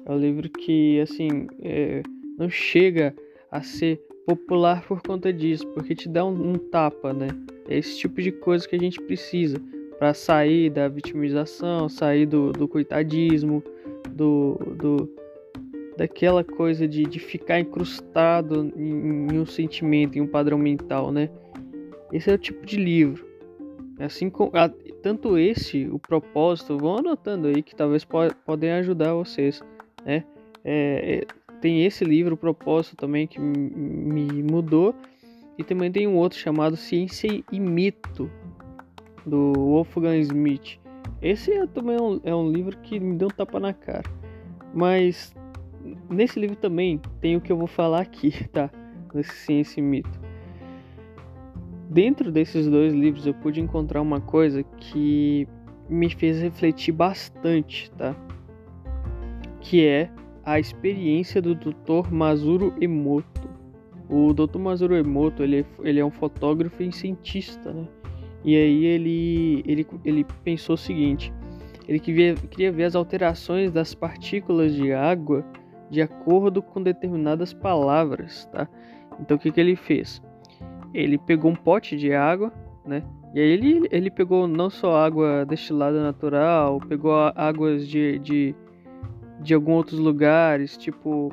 É 0.06 0.12
um 0.12 0.20
livro 0.20 0.48
que, 0.48 1.02
assim, 1.02 1.48
é, 1.64 2.04
não 2.38 2.52
chega 2.52 3.16
a 3.52 3.62
ser 3.62 4.02
popular 4.26 4.86
por 4.86 5.02
conta 5.02 5.32
disso, 5.32 5.66
porque 5.68 5.96
te 5.96 6.10
dá 6.10 6.26
um, 6.26 6.52
um 6.52 6.58
tapa, 6.58 7.14
né? 7.14 7.28
É 7.68 7.78
esse 7.78 7.98
tipo 7.98 8.22
de 8.22 8.32
coisa 8.32 8.68
que 8.68 8.76
a 8.76 8.80
gente 8.80 9.02
precisa 9.02 9.62
para 9.98 10.14
sair 10.14 10.70
da 10.70 10.88
vitimização, 10.88 11.90
sair 11.90 12.26
do, 12.26 12.52
do 12.52 12.68
coitadismo, 12.68 13.64
do, 14.12 14.58
do 14.76 15.10
daquela 15.98 16.44
coisa 16.44 16.88
de, 16.88 17.04
de 17.04 17.20
ficar 17.20 17.60
incrustado 17.60 18.72
em, 18.76 19.34
em 19.34 19.40
um 19.40 19.46
sentimento, 19.46 20.18
em 20.18 20.22
um 20.22 20.28
padrão 20.28 20.58
mental, 20.58 21.12
né? 21.12 21.30
Esse 22.14 22.30
é 22.30 22.36
o 22.36 22.38
tipo 22.38 22.66
de 22.66 22.78
livro. 22.78 23.26
Assim 24.00 24.30
como 24.30 24.52
tanto 25.02 25.38
esse, 25.38 25.88
o 25.88 25.98
propósito, 25.98 26.78
vão 26.78 26.98
anotando 26.98 27.48
aí 27.48 27.64
que 27.64 27.76
talvez 27.76 28.06
po 28.06 28.20
podem 28.46 28.72
ajudar 28.74 29.14
vocês, 29.16 29.62
né? 30.06 30.24
É, 30.64 31.24
é, 31.24 31.37
tem 31.62 31.86
esse 31.86 32.04
livro, 32.04 32.36
o 32.36 32.38
propósito 32.38 32.96
também 32.96 33.28
que 33.28 33.40
me 33.40 34.44
mudou 34.44 34.94
e 35.58 35.64
também 35.64 35.92
tem 35.92 36.08
um 36.08 36.16
outro 36.16 36.38
chamado 36.38 36.78
Ciência 36.78 37.44
e 37.52 37.60
Mito 37.60 38.30
do 39.26 39.54
Wolfgang 39.54 40.20
Smith. 40.20 40.80
Esse 41.22 41.52
é, 41.52 41.66
também 41.66 42.00
um, 42.00 42.20
é 42.24 42.34
um 42.34 42.50
livro 42.50 42.78
que 42.78 43.00
me 43.00 43.16
deu 43.16 43.28
um 43.28 43.32
tapa 43.32 43.60
na 43.60 43.74
cara, 43.74 44.04
mas 44.74 45.36
nesse 46.10 46.40
livro 46.40 46.56
também 46.56 47.02
tem 47.20 47.36
o 47.36 47.42
que 47.42 47.52
eu 47.52 47.58
vou 47.58 47.68
falar 47.68 48.02
aqui, 48.02 48.32
tá? 48.50 48.70
Nesse 49.14 49.34
Ciência 49.34 49.80
e 49.80 49.84
Mito. 49.84 50.20
Dentro 51.90 52.32
desses 52.32 52.68
dois 52.68 52.94
livros 52.94 53.26
eu 53.26 53.34
pude 53.34 53.62
encontrar 53.62 54.02
uma 54.02 54.20
coisa 54.20 54.62
que 54.64 55.48
me 55.90 56.10
fez 56.10 56.42
refletir 56.42 56.92
bastante, 56.92 57.90
tá? 57.92 58.16
Que 59.62 59.86
é 59.86 60.10
a 60.48 60.60
experiência 60.60 61.42
do 61.42 61.54
Dr. 61.54 62.10
Mazuro 62.10 62.74
Emoto. 62.80 63.50
O 64.10 64.34
Dr. 64.34 64.58
Mazuro 64.58 64.96
Emoto, 64.96 65.44
ele, 65.44 65.66
ele 65.84 66.00
é 66.00 66.06
um 66.06 66.10
fotógrafo 66.10 66.82
e 66.82 66.90
cientista, 66.90 67.74
né? 67.74 67.86
E 68.46 68.56
aí 68.56 68.86
ele, 68.86 69.62
ele, 69.68 69.86
ele 70.06 70.26
pensou 70.46 70.76
o 70.76 70.78
seguinte, 70.78 71.34
ele 71.86 72.00
queria, 72.00 72.34
queria 72.36 72.72
ver 72.72 72.86
as 72.86 72.96
alterações 72.96 73.74
das 73.74 73.94
partículas 73.94 74.74
de 74.74 74.94
água 74.94 75.44
de 75.90 76.02
acordo 76.02 76.62
com 76.62 76.82
determinadas 76.82 77.54
palavras, 77.54 78.46
tá? 78.46 78.70
Então 79.20 79.36
o 79.36 79.40
que, 79.40 79.52
que 79.52 79.60
ele 79.60 79.76
fez? 79.76 80.22
ele 80.94 81.18
pegou 81.18 81.52
um 81.52 81.56
pote 81.56 81.98
de 81.98 82.14
água, 82.14 82.52
né? 82.86 83.04
E 83.34 83.40
aí 83.40 83.50
ele, 83.50 83.88
ele 83.92 84.10
pegou 84.10 84.48
não 84.48 84.70
só 84.70 84.96
água 84.96 85.46
destilada 85.46 86.02
natural, 86.02 86.80
pegou 86.88 87.14
águas 87.36 87.88
de, 87.88 88.18
de, 88.20 88.56
de 89.42 89.54
alguns 89.54 89.76
outros 89.76 90.00
lugares, 90.00 90.78
tipo 90.78 91.32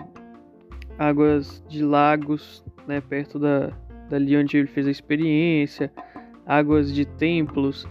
águas 0.98 1.64
de 1.68 1.82
lagos, 1.82 2.64
né? 2.86 3.00
Perto 3.00 3.38
da, 3.38 3.72
dali 4.08 4.36
onde 4.36 4.56
ele 4.56 4.66
fez 4.66 4.86
a 4.86 4.90
experiência, 4.90 5.92
águas 6.46 6.92
de 6.92 7.04
templos 7.04 7.86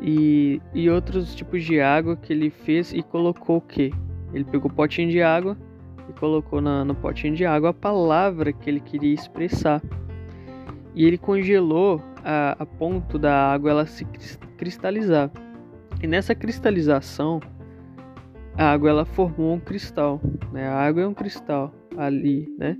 e, 0.00 0.60
e 0.72 0.88
outros 0.90 1.34
tipos 1.34 1.64
de 1.64 1.80
água 1.80 2.16
que 2.16 2.32
ele 2.32 2.50
fez 2.50 2.92
e 2.92 3.02
colocou 3.02 3.58
o 3.58 3.60
quê? 3.60 3.90
Ele 4.32 4.44
pegou 4.44 4.70
o 4.70 4.74
potinho 4.74 5.10
de 5.10 5.22
água 5.22 5.56
e 6.08 6.12
colocou 6.18 6.60
na, 6.60 6.84
no 6.84 6.94
potinho 6.94 7.34
de 7.34 7.44
água 7.44 7.70
a 7.70 7.74
palavra 7.74 8.52
que 8.52 8.68
ele 8.68 8.80
queria 8.80 9.14
expressar 9.14 9.80
e 10.94 11.04
ele 11.04 11.18
congelou 11.18 12.00
a, 12.24 12.56
a 12.58 12.66
ponto 12.66 13.18
da 13.18 13.52
água 13.52 13.70
ela 13.70 13.86
se 13.86 14.04
cristalizar. 14.56 15.30
E 16.02 16.06
nessa 16.06 16.34
cristalização, 16.34 17.40
a 18.56 18.72
água 18.72 18.90
ela 18.90 19.04
formou 19.04 19.54
um 19.54 19.60
cristal, 19.60 20.20
né? 20.52 20.66
A 20.66 20.74
água 20.74 21.02
é 21.02 21.06
um 21.06 21.14
cristal 21.14 21.74
ali, 21.96 22.48
né? 22.58 22.76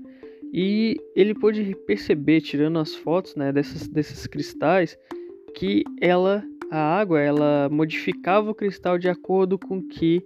E 0.53 1.01
ele 1.17 1.35
pôde 1.35 1.75
perceber, 1.87 2.41
tirando 2.41 2.79
as 2.79 2.95
fotos, 2.95 3.35
né, 3.35 3.53
desses, 3.53 3.89
desses 3.89 4.25
cristais, 4.25 4.97
que 5.57 5.83
ela, 6.01 6.45
a 6.71 6.79
água, 6.79 7.21
ela 7.21 7.69
modificava 7.73 8.51
o 8.51 8.55
cristal 8.55 8.97
de 8.97 9.09
acordo 9.09 9.59
com 9.59 9.83
que 9.83 10.25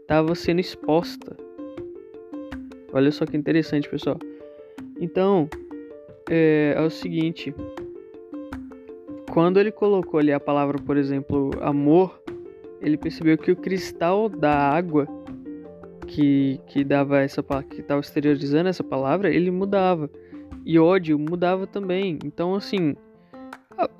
estava 0.00 0.34
sendo 0.34 0.60
exposta. 0.60 1.36
Olha 2.92 3.12
só 3.12 3.24
que 3.24 3.36
interessante, 3.36 3.88
pessoal. 3.88 4.18
Então, 5.00 5.48
é, 6.28 6.74
é 6.76 6.80
o 6.80 6.90
seguinte: 6.90 7.54
quando 9.32 9.60
ele 9.60 9.70
colocou 9.70 10.18
ali 10.18 10.32
a 10.32 10.40
palavra, 10.40 10.78
por 10.78 10.96
exemplo, 10.96 11.52
amor, 11.60 12.19
ele 12.80 12.96
percebeu 12.96 13.36
que 13.36 13.52
o 13.52 13.56
cristal 13.56 14.28
da 14.28 14.52
água 14.52 15.06
que, 16.06 16.60
que 16.66 16.82
dava 16.82 17.20
essa 17.20 17.42
que 17.68 17.80
estava 17.80 18.00
exteriorizando 18.00 18.68
essa 18.68 18.82
palavra, 18.82 19.32
ele 19.32 19.50
mudava. 19.50 20.10
E 20.64 20.78
ódio 20.78 21.18
mudava 21.18 21.66
também. 21.66 22.18
Então, 22.24 22.54
assim, 22.54 22.94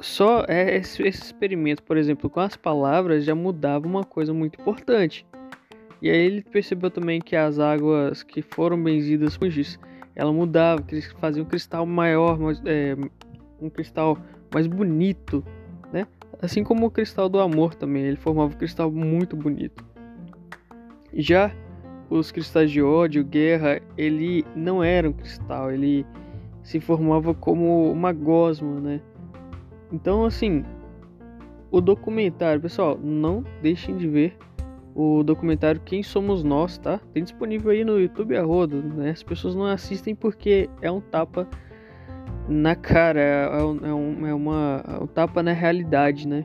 só 0.00 0.44
é 0.48 0.76
esse, 0.76 1.02
esse 1.02 1.22
experimento, 1.22 1.82
por 1.82 1.96
exemplo, 1.96 2.28
com 2.28 2.40
as 2.40 2.56
palavras 2.56 3.24
já 3.24 3.34
mudava 3.34 3.86
uma 3.86 4.04
coisa 4.04 4.34
muito 4.34 4.60
importante. 4.60 5.26
E 6.02 6.10
aí 6.10 6.16
ele 6.16 6.42
percebeu 6.42 6.90
também 6.90 7.20
que 7.20 7.36
as 7.36 7.58
águas 7.58 8.22
que 8.22 8.42
foram 8.42 8.82
benzidas 8.82 9.36
com 9.36 9.48
giz 9.48 9.78
ela 10.14 10.32
mudava, 10.32 10.84
fazia 11.18 11.42
um 11.42 11.46
cristal 11.46 11.86
maior, 11.86 12.38
mais, 12.38 12.60
é, 12.66 12.94
um 13.60 13.70
cristal 13.70 14.18
mais 14.52 14.66
bonito, 14.66 15.44
né? 15.92 16.06
Assim 16.42 16.64
como 16.64 16.86
o 16.86 16.90
cristal 16.90 17.28
do 17.28 17.38
amor 17.38 17.74
também, 17.74 18.04
ele 18.04 18.16
formava 18.16 18.54
um 18.54 18.58
cristal 18.58 18.90
muito 18.90 19.36
bonito. 19.36 19.84
Já 21.12 21.52
os 22.08 22.32
cristais 22.32 22.70
de 22.70 22.82
ódio, 22.82 23.24
guerra, 23.24 23.80
ele 23.96 24.44
não 24.56 24.82
era 24.82 25.08
um 25.08 25.12
cristal, 25.12 25.70
ele 25.70 26.06
se 26.62 26.80
formava 26.80 27.34
como 27.34 27.90
uma 27.92 28.12
gosma, 28.12 28.80
né? 28.80 29.00
Então, 29.92 30.24
assim, 30.24 30.64
o 31.70 31.80
documentário, 31.80 32.60
pessoal, 32.60 32.98
não 33.02 33.44
deixem 33.62 33.96
de 33.96 34.08
ver 34.08 34.36
o 34.94 35.22
documentário 35.22 35.80
Quem 35.84 36.02
Somos 36.02 36.42
Nós, 36.42 36.78
tá? 36.78 37.00
Tem 37.12 37.22
disponível 37.22 37.70
aí 37.70 37.84
no 37.84 37.98
YouTube 37.98 38.36
a 38.36 38.42
rodo, 38.42 38.82
né? 38.82 39.10
As 39.10 39.22
pessoas 39.22 39.54
não 39.54 39.66
assistem 39.66 40.14
porque 40.14 40.68
é 40.82 40.90
um 40.90 41.00
tapa 41.00 41.48
na 42.48 42.74
cara, 42.74 43.20
é, 43.20 43.62
um, 43.62 43.86
é, 43.86 43.94
um, 43.94 44.26
é 44.26 44.34
uma, 44.34 44.84
é 44.86 45.02
um 45.02 45.06
tapa 45.06 45.42
na 45.42 45.52
realidade, 45.52 46.26
né? 46.26 46.44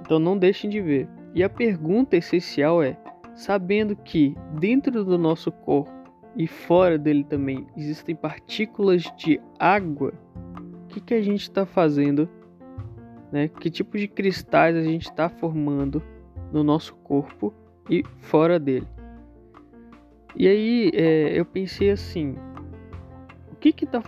Então 0.00 0.18
não 0.18 0.36
deixem 0.36 0.68
de 0.68 0.80
ver. 0.80 1.08
E 1.34 1.42
a 1.42 1.48
pergunta 1.48 2.16
essencial 2.16 2.82
é: 2.82 2.96
sabendo 3.34 3.96
que 3.96 4.36
dentro 4.58 5.04
do 5.04 5.18
nosso 5.18 5.50
corpo 5.50 5.92
e 6.36 6.46
fora 6.46 6.98
dele 6.98 7.24
também 7.24 7.66
existem 7.76 8.14
partículas 8.14 9.02
de 9.16 9.40
água, 9.58 10.12
o 10.56 10.86
que, 10.88 11.00
que 11.00 11.14
a 11.14 11.22
gente 11.22 11.42
está 11.42 11.64
fazendo? 11.64 12.28
Né? 13.30 13.48
Que 13.48 13.70
tipo 13.70 13.96
de 13.96 14.06
cristais 14.06 14.76
a 14.76 14.82
gente 14.82 15.04
está 15.04 15.28
formando 15.28 16.02
no 16.52 16.62
nosso 16.62 16.94
corpo 16.96 17.52
e 17.88 18.04
fora 18.20 18.58
dele? 18.58 18.86
E 20.34 20.48
aí 20.48 20.90
é, 20.94 21.38
eu 21.38 21.44
pensei 21.44 21.90
assim, 21.90 22.36
o 23.50 23.56
que 23.56 23.72
que 23.72 23.86
tá, 23.86 24.02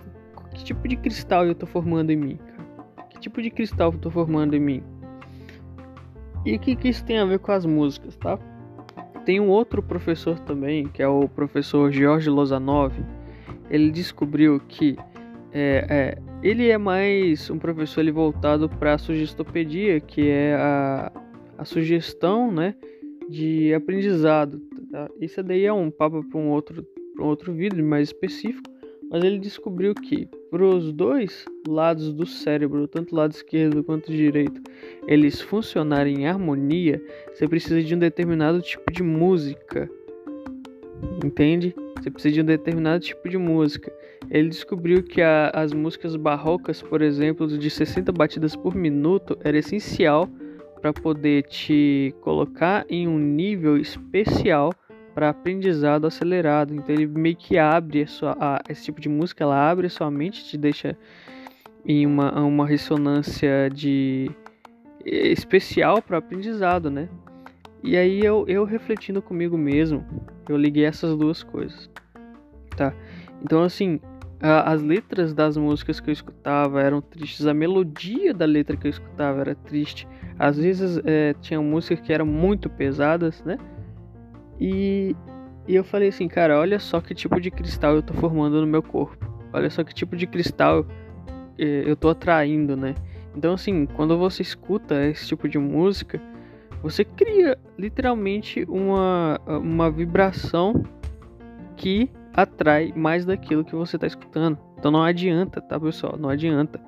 que 0.54 0.64
tipo 0.64 0.88
de 0.88 0.96
cristal 0.96 1.44
eu 1.44 1.52
estou 1.52 1.68
formando 1.68 2.10
em 2.10 2.16
mim? 2.16 2.38
Que 3.10 3.20
tipo 3.20 3.42
de 3.42 3.50
cristal 3.50 3.90
eu 3.90 3.96
estou 3.96 4.10
formando 4.10 4.54
em 4.54 4.60
mim? 4.60 4.82
E 6.46 6.56
o 6.56 6.58
que, 6.58 6.76
que 6.76 6.88
isso 6.88 7.04
tem 7.04 7.18
a 7.18 7.24
ver 7.24 7.38
com 7.38 7.52
as 7.52 7.66
músicas, 7.66 8.16
tá? 8.16 8.38
Tem 9.24 9.40
um 9.40 9.48
outro 9.48 9.82
professor 9.82 10.38
também, 10.40 10.86
que 10.86 11.02
é 11.02 11.08
o 11.08 11.26
professor 11.28 11.90
George 11.90 12.28
Lozanov. 12.28 12.92
Ele 13.70 13.90
descobriu 13.90 14.60
que 14.68 14.96
é, 15.52 15.86
é, 15.88 16.18
ele 16.42 16.68
é 16.68 16.76
mais 16.76 17.48
um 17.48 17.58
professor 17.58 18.00
ele 18.00 18.12
voltado 18.12 18.68
para 18.68 18.94
a 18.94 18.98
sugestopedia, 18.98 19.98
que 20.00 20.28
é 20.28 20.54
a, 20.54 21.12
a 21.56 21.64
sugestão 21.64 22.52
né, 22.52 22.74
de 23.30 23.72
aprendizado. 23.72 24.60
Tá? 24.90 25.08
Isso 25.18 25.42
daí 25.42 25.64
é 25.64 25.72
um 25.72 25.90
papo 25.90 26.22
para 26.28 26.38
um 26.38 26.50
outro, 26.50 26.86
um 27.18 27.24
outro 27.24 27.54
vídeo 27.54 27.82
mais 27.82 28.08
específico, 28.08 28.70
mas 29.10 29.24
ele 29.24 29.38
descobriu 29.38 29.94
que 29.94 30.28
para 30.54 30.64
os 30.64 30.92
dois 30.92 31.44
lados 31.66 32.12
do 32.12 32.24
cérebro, 32.24 32.86
tanto 32.86 33.16
lado 33.16 33.32
esquerdo 33.32 33.82
quanto 33.82 34.12
direito, 34.12 34.62
eles 35.04 35.40
funcionarem 35.40 36.20
em 36.20 36.26
harmonia, 36.28 37.02
você 37.32 37.48
precisa 37.48 37.82
de 37.82 37.92
um 37.92 37.98
determinado 37.98 38.62
tipo 38.62 38.92
de 38.92 39.02
música. 39.02 39.90
Entende? 41.24 41.74
Você 41.98 42.08
precisa 42.08 42.34
de 42.34 42.40
um 42.40 42.44
determinado 42.44 43.02
tipo 43.02 43.28
de 43.28 43.36
música. 43.36 43.92
Ele 44.30 44.48
descobriu 44.48 45.02
que 45.02 45.20
a, 45.20 45.50
as 45.52 45.72
músicas 45.72 46.14
barrocas, 46.14 46.80
por 46.80 47.02
exemplo, 47.02 47.48
de 47.48 47.68
60 47.68 48.12
batidas 48.12 48.54
por 48.54 48.76
minuto, 48.76 49.36
era 49.42 49.58
essencial 49.58 50.30
para 50.80 50.92
poder 50.92 51.42
te 51.48 52.14
colocar 52.20 52.86
em 52.88 53.08
um 53.08 53.18
nível 53.18 53.76
especial 53.76 54.72
para 55.14 55.30
aprendizado 55.30 56.06
acelerado. 56.06 56.74
Então 56.74 56.94
ele 56.94 57.06
meio 57.06 57.36
que 57.36 57.56
abre 57.56 58.02
a 58.02 58.06
sua, 58.06 58.36
a, 58.40 58.60
esse 58.68 58.84
tipo 58.84 59.00
de 59.00 59.08
música, 59.08 59.44
ela 59.44 59.70
abre 59.70 59.86
a 59.86 59.90
sua 59.90 60.10
mente, 60.10 60.44
te 60.44 60.58
deixa 60.58 60.96
em 61.84 62.06
uma, 62.06 62.40
uma 62.40 62.66
ressonância 62.66 63.70
de 63.72 64.30
especial 65.04 66.02
para 66.02 66.18
aprendizado, 66.18 66.90
né? 66.90 67.08
E 67.82 67.96
aí 67.96 68.24
eu, 68.24 68.44
eu 68.48 68.64
refletindo 68.64 69.20
comigo 69.20 69.58
mesmo, 69.58 70.04
eu 70.48 70.56
liguei 70.56 70.86
essas 70.86 71.14
duas 71.16 71.42
coisas, 71.42 71.90
tá? 72.74 72.94
Então 73.42 73.62
assim, 73.62 74.00
a, 74.40 74.72
as 74.72 74.82
letras 74.82 75.34
das 75.34 75.56
músicas 75.58 76.00
que 76.00 76.08
eu 76.08 76.12
escutava 76.12 76.80
eram 76.80 77.02
tristes, 77.02 77.46
a 77.46 77.52
melodia 77.52 78.32
da 78.32 78.46
letra 78.46 78.76
que 78.76 78.86
eu 78.86 78.90
escutava 78.90 79.40
era 79.40 79.54
triste. 79.54 80.08
Às 80.38 80.56
vezes 80.56 80.98
é, 81.04 81.34
tinha 81.42 81.60
músicas 81.60 82.00
que 82.00 82.12
eram 82.12 82.26
muito 82.26 82.70
pesadas, 82.70 83.44
né? 83.44 83.58
E, 84.60 85.14
e 85.66 85.74
eu 85.74 85.84
falei 85.84 86.08
assim, 86.08 86.28
cara, 86.28 86.58
olha 86.58 86.78
só 86.78 87.00
que 87.00 87.14
tipo 87.14 87.40
de 87.40 87.50
cristal 87.50 87.96
eu 87.96 88.02
tô 88.02 88.14
formando 88.14 88.60
no 88.60 88.66
meu 88.66 88.82
corpo. 88.82 89.26
Olha 89.52 89.70
só 89.70 89.84
que 89.84 89.94
tipo 89.94 90.16
de 90.16 90.26
cristal 90.26 90.86
eh, 91.58 91.84
eu 91.86 91.96
tô 91.96 92.08
atraindo, 92.08 92.76
né? 92.76 92.94
Então, 93.36 93.54
assim, 93.54 93.86
quando 93.86 94.16
você 94.16 94.42
escuta 94.42 95.04
esse 95.06 95.26
tipo 95.26 95.48
de 95.48 95.58
música, 95.58 96.20
você 96.82 97.04
cria 97.04 97.58
literalmente 97.78 98.64
uma, 98.68 99.40
uma 99.46 99.90
vibração 99.90 100.84
que 101.76 102.10
atrai 102.32 102.92
mais 102.94 103.24
daquilo 103.24 103.64
que 103.64 103.74
você 103.74 103.96
está 103.96 104.06
escutando. 104.06 104.58
Então 104.78 104.90
não 104.90 105.02
adianta, 105.02 105.60
tá, 105.60 105.78
pessoal? 105.80 106.16
Não 106.18 106.28
adianta. 106.28 106.80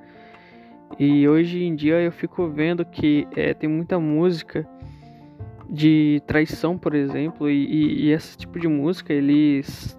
E 0.99 1.27
hoje 1.29 1.65
em 1.65 1.75
dia 1.75 2.01
eu 2.01 2.13
fico 2.13 2.49
vendo 2.49 2.85
que 2.85 3.27
é, 3.35 3.55
tem 3.55 3.69
muita 3.69 3.99
música 3.99 4.69
de 5.69 6.23
traição, 6.27 6.79
por 6.79 6.95
exemplo, 6.95 7.51
e, 7.51 7.65
e, 7.65 8.05
e 8.07 8.13
esse 8.13 8.37
tipo 8.37 8.59
de 8.59 8.69
música 8.69 9.13
eles 9.13 9.99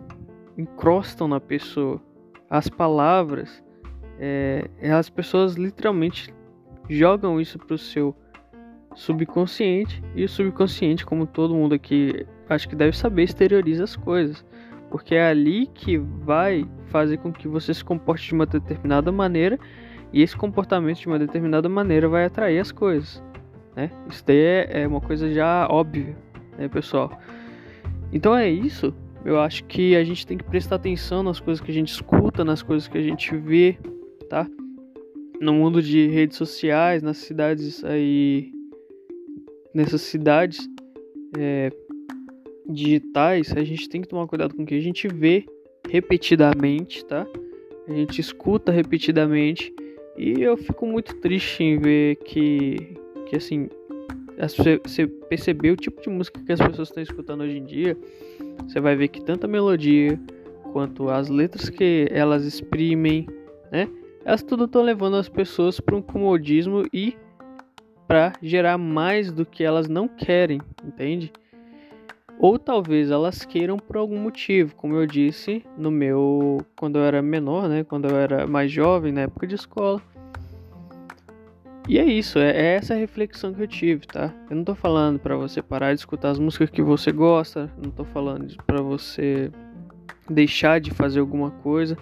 encrostam 0.58 1.28
na 1.28 1.40
pessoa. 1.40 2.02
As 2.50 2.70
palavras, 2.70 3.64
é, 4.20 4.70
as 4.92 5.10
pessoas 5.10 5.56
literalmente 5.56 6.34
jogam 6.90 7.40
isso 7.40 7.60
pro 7.60 7.78
seu 7.78 8.16
subconsciente 8.96 10.02
e 10.16 10.24
o 10.24 10.30
subconsciente, 10.30 11.06
como 11.06 11.28
todo 11.28 11.54
mundo 11.54 11.76
aqui 11.76 12.26
acho 12.50 12.68
que 12.68 12.76
deve 12.76 12.98
saber, 12.98 13.24
exterioriza 13.24 13.84
as 13.84 13.96
coisas, 13.96 14.46
porque 14.90 15.16
é 15.16 15.28
ali 15.28 15.68
que 15.68 15.98
vai 15.98 16.66
fazer 16.88 17.18
com 17.18 17.32
que 17.32 17.48
você 17.48 17.74
se 17.74 17.84
comporte 17.84 18.28
de 18.28 18.34
uma 18.34 18.46
determinada 18.46 19.12
maneira 19.12 19.60
e 20.14 20.22
esse 20.22 20.36
comportamento 20.36 21.00
de 21.00 21.08
uma 21.08 21.20
determinada 21.20 21.68
maneira 21.68 22.08
vai 22.08 22.26
atrair 22.26 22.60
as 22.60 22.72
coisas. 22.72 23.22
Né? 23.78 23.92
Isso 24.10 24.24
daí 24.26 24.38
é, 24.38 24.82
é 24.82 24.88
uma 24.88 25.00
coisa 25.00 25.32
já 25.32 25.68
óbvia, 25.70 26.18
né, 26.58 26.68
pessoal? 26.68 27.16
Então 28.12 28.36
é 28.36 28.50
isso. 28.50 28.92
Eu 29.24 29.40
acho 29.40 29.64
que 29.66 29.96
a 29.96 30.04
gente 30.04 30.26
tem 30.26 30.36
que 30.36 30.44
prestar 30.44 30.78
atenção 30.78 31.22
nas 31.22 31.40
coisas 31.40 31.64
que 31.64 31.70
a 31.70 31.74
gente 31.74 31.90
escuta, 31.90 32.44
nas 32.44 32.64
coisas 32.64 32.88
que 32.88 32.98
a 32.98 33.02
gente 33.02 33.38
vê, 33.38 33.78
tá? 34.28 34.48
No 35.40 35.54
mundo 35.54 35.80
de 35.80 36.08
redes 36.08 36.38
sociais, 36.38 37.04
nas 37.04 37.18
cidades 37.18 37.84
aí, 37.84 38.52
nessas 39.72 40.02
cidades 40.02 40.68
é, 41.38 41.72
digitais, 42.68 43.56
a 43.56 43.64
gente 43.64 43.88
tem 43.88 44.02
que 44.02 44.08
tomar 44.08 44.26
cuidado 44.26 44.56
com 44.56 44.64
o 44.64 44.66
que 44.66 44.74
a 44.74 44.82
gente 44.82 45.08
vê 45.08 45.46
repetidamente, 45.88 47.06
tá? 47.06 47.28
A 47.88 47.94
gente 47.94 48.20
escuta 48.20 48.72
repetidamente 48.72 49.72
e 50.18 50.42
eu 50.42 50.58
fico 50.58 50.88
muito 50.88 51.16
triste 51.18 51.64
em 51.64 51.78
ver 51.78 52.16
que 52.16 52.98
que 53.28 53.36
assim, 53.36 53.70
você 54.84 55.08
perceber 55.08 55.72
o 55.72 55.76
tipo 55.76 56.02
de 56.02 56.10
música 56.10 56.42
que 56.44 56.52
as 56.52 56.60
pessoas 56.60 56.90
estão 56.90 57.04
escutando 57.04 57.42
hoje 57.42 57.58
em 57.58 57.66
dia, 57.66 57.98
você 58.68 58.80
vai 58.80 58.96
ver 58.96 59.08
que 59.08 59.24
tanto 59.24 59.46
a 59.46 59.48
melodia 59.48 60.20
quanto 60.72 61.10
as 61.10 61.30
letras 61.30 61.70
que 61.70 62.08
elas 62.12 62.46
exprimem, 62.46 63.28
né? 63.72 63.90
Elas 64.24 64.44
tudo 64.44 64.66
estão 64.66 64.82
levando 64.82 65.16
as 65.16 65.30
pessoas 65.30 65.80
para 65.80 65.96
um 65.96 66.02
comodismo 66.02 66.86
e 66.94 67.16
para 68.08 68.34
gerar 68.42 68.78
mais 68.78 69.32
do 69.32 69.46
que 69.46 69.64
elas 69.64 69.88
não 69.88 70.08
querem, 70.08 70.62
entende? 70.86 71.32
Ou 72.40 72.60
talvez 72.60 73.10
elas 73.10 73.44
queiram 73.44 73.78
por 73.78 73.98
algum 73.98 74.18
motivo, 74.18 74.76
como 74.76 74.96
eu 74.96 75.08
disse 75.08 75.64
no 75.78 75.90
meu 75.90 76.60
quando 76.78 77.00
eu 77.00 77.04
era 77.04 77.22
menor, 77.22 77.68
né, 77.68 77.84
quando 77.84 78.08
eu 78.08 78.16
era 78.16 78.46
mais 78.46 78.72
jovem, 78.72 79.12
na 79.12 79.22
época 79.22 79.48
de 79.48 79.56
escola. 79.56 80.02
E 81.88 81.98
é 81.98 82.04
isso, 82.04 82.38
é, 82.38 82.50
é 82.50 82.76
essa 82.76 82.96
reflexão 82.96 83.54
que 83.54 83.62
eu 83.62 83.68
tive, 83.68 84.06
tá? 84.06 84.34
Eu 84.50 84.58
não 84.58 84.64
tô 84.66 84.76
falando 84.76 85.20
para 85.20 85.38
você 85.38 85.62
parar 85.62 85.94
de 85.94 86.02
escutar 86.02 86.32
as 86.32 86.40
músicas 86.40 86.70
que 86.70 86.82
você 86.82 87.14
gosta, 87.14 87.72
não 87.82 87.90
tô 87.90 88.04
falando 88.04 88.58
para 88.66 88.82
você 88.82 89.50
deixar 90.30 90.82
de 90.82 90.92
fazer 90.92 91.22
alguma 91.22 91.50
coisa. 91.50 91.98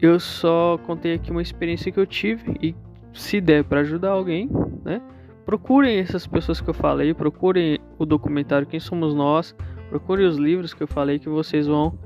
Eu 0.00 0.20
só 0.20 0.78
contei 0.86 1.14
aqui 1.14 1.32
uma 1.32 1.42
experiência 1.42 1.90
que 1.90 1.98
eu 1.98 2.06
tive 2.06 2.56
e 2.62 2.72
se 3.12 3.40
der 3.40 3.64
para 3.64 3.80
ajudar 3.80 4.10
alguém, 4.10 4.48
né? 4.84 5.02
Procurem 5.44 5.98
essas 5.98 6.24
pessoas 6.24 6.60
que 6.60 6.70
eu 6.70 6.74
falei, 6.74 7.12
procurem 7.12 7.80
o 7.98 8.06
documentário 8.06 8.66
Quem 8.66 8.78
Somos 8.78 9.12
Nós, 9.12 9.56
procurem 9.88 10.24
os 10.24 10.36
livros 10.36 10.72
que 10.72 10.84
eu 10.84 10.88
falei 10.88 11.18
que 11.18 11.28
vocês 11.28 11.66
vão 11.66 11.98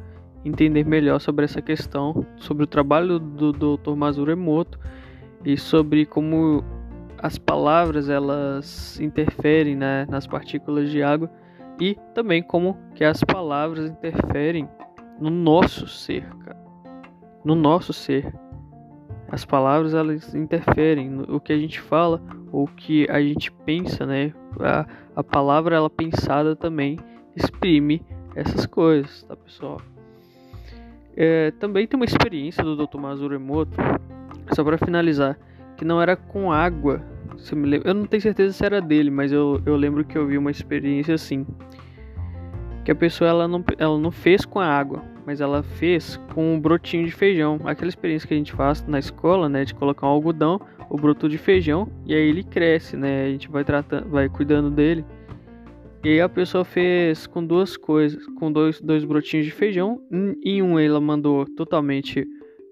entender 0.42 0.86
melhor 0.86 1.20
sobre 1.20 1.44
essa 1.44 1.60
questão, 1.60 2.24
sobre 2.36 2.64
o 2.64 2.66
trabalho 2.66 3.18
do 3.18 3.52
Dr. 3.52 3.94
Mazuro 3.94 4.32
Emoto 4.32 4.78
e 5.46 5.56
sobre 5.56 6.04
como 6.04 6.64
as 7.18 7.38
palavras 7.38 8.08
elas 8.08 8.98
interferem 9.00 9.76
né, 9.76 10.04
nas 10.10 10.26
partículas 10.26 10.90
de 10.90 11.04
água 11.04 11.30
e 11.80 11.96
também 12.12 12.42
como 12.42 12.76
que 12.96 13.04
as 13.04 13.22
palavras 13.22 13.88
interferem 13.88 14.68
no 15.20 15.30
nosso 15.30 15.86
ser, 15.86 16.28
cara. 16.44 16.58
no 17.44 17.54
nosso 17.54 17.92
ser. 17.92 18.34
As 19.28 19.44
palavras 19.44 19.94
elas 19.94 20.34
interferem 20.34 21.08
no 21.08 21.40
que 21.40 21.52
a 21.52 21.58
gente 21.58 21.80
fala 21.80 22.20
o 22.52 22.66
que 22.66 23.08
a 23.08 23.20
gente 23.20 23.50
pensa, 23.50 24.04
né? 24.04 24.32
A, 24.60 24.86
a 25.14 25.22
palavra 25.22 25.76
ela 25.76 25.90
pensada 25.90 26.56
também 26.56 26.98
exprime 27.34 28.02
essas 28.34 28.66
coisas, 28.66 29.22
tá 29.24 29.36
pessoal? 29.36 29.80
É, 31.16 31.50
também 31.52 31.86
tem 31.86 31.98
uma 31.98 32.04
experiência 32.04 32.62
do 32.62 32.76
Dr. 32.76 32.98
Mazuro 32.98 33.34
Emoto 33.34 33.76
só 34.52 34.62
para 34.64 34.78
finalizar, 34.78 35.38
que 35.76 35.84
não 35.84 36.00
era 36.00 36.16
com 36.16 36.52
água. 36.52 37.02
Eu 37.84 37.94
não 37.94 38.06
tenho 38.06 38.22
certeza 38.22 38.52
se 38.52 38.64
era 38.64 38.80
dele, 38.80 39.10
mas 39.10 39.32
eu, 39.32 39.60
eu 39.66 39.76
lembro 39.76 40.04
que 40.04 40.16
eu 40.16 40.26
vi 40.26 40.38
uma 40.38 40.50
experiência 40.50 41.14
assim. 41.14 41.46
Que 42.84 42.90
a 42.90 42.94
pessoa 42.94 43.28
ela 43.28 43.48
não, 43.48 43.64
ela 43.78 43.98
não 43.98 44.10
fez 44.10 44.44
com 44.44 44.60
a 44.60 44.66
água, 44.66 45.02
mas 45.26 45.40
ela 45.40 45.62
fez 45.62 46.18
com 46.32 46.54
um 46.54 46.60
brotinho 46.60 47.04
de 47.04 47.12
feijão. 47.12 47.60
Aquela 47.64 47.88
experiência 47.88 48.26
que 48.26 48.34
a 48.34 48.36
gente 48.36 48.52
faz 48.52 48.84
na 48.86 48.98
escola, 48.98 49.48
né? 49.48 49.64
De 49.64 49.74
colocar 49.74 50.06
um 50.06 50.10
algodão, 50.10 50.60
o 50.88 50.96
broto 50.96 51.28
de 51.28 51.36
feijão, 51.36 51.88
e 52.06 52.14
aí 52.14 52.28
ele 52.28 52.44
cresce, 52.44 52.96
né? 52.96 53.24
A 53.24 53.28
gente 53.28 53.50
vai 53.50 53.64
tratando, 53.64 54.08
vai 54.08 54.28
cuidando 54.28 54.70
dele. 54.70 55.04
E 56.04 56.10
aí 56.10 56.20
a 56.20 56.28
pessoa 56.28 56.64
fez 56.64 57.26
com 57.26 57.44
duas 57.44 57.76
coisas, 57.76 58.24
com 58.38 58.52
dois, 58.52 58.80
dois 58.80 59.04
brotinhos 59.04 59.44
de 59.44 59.50
feijão. 59.50 60.00
Em 60.44 60.62
um 60.62 60.78
ela 60.78 61.00
mandou 61.00 61.44
totalmente 61.56 62.24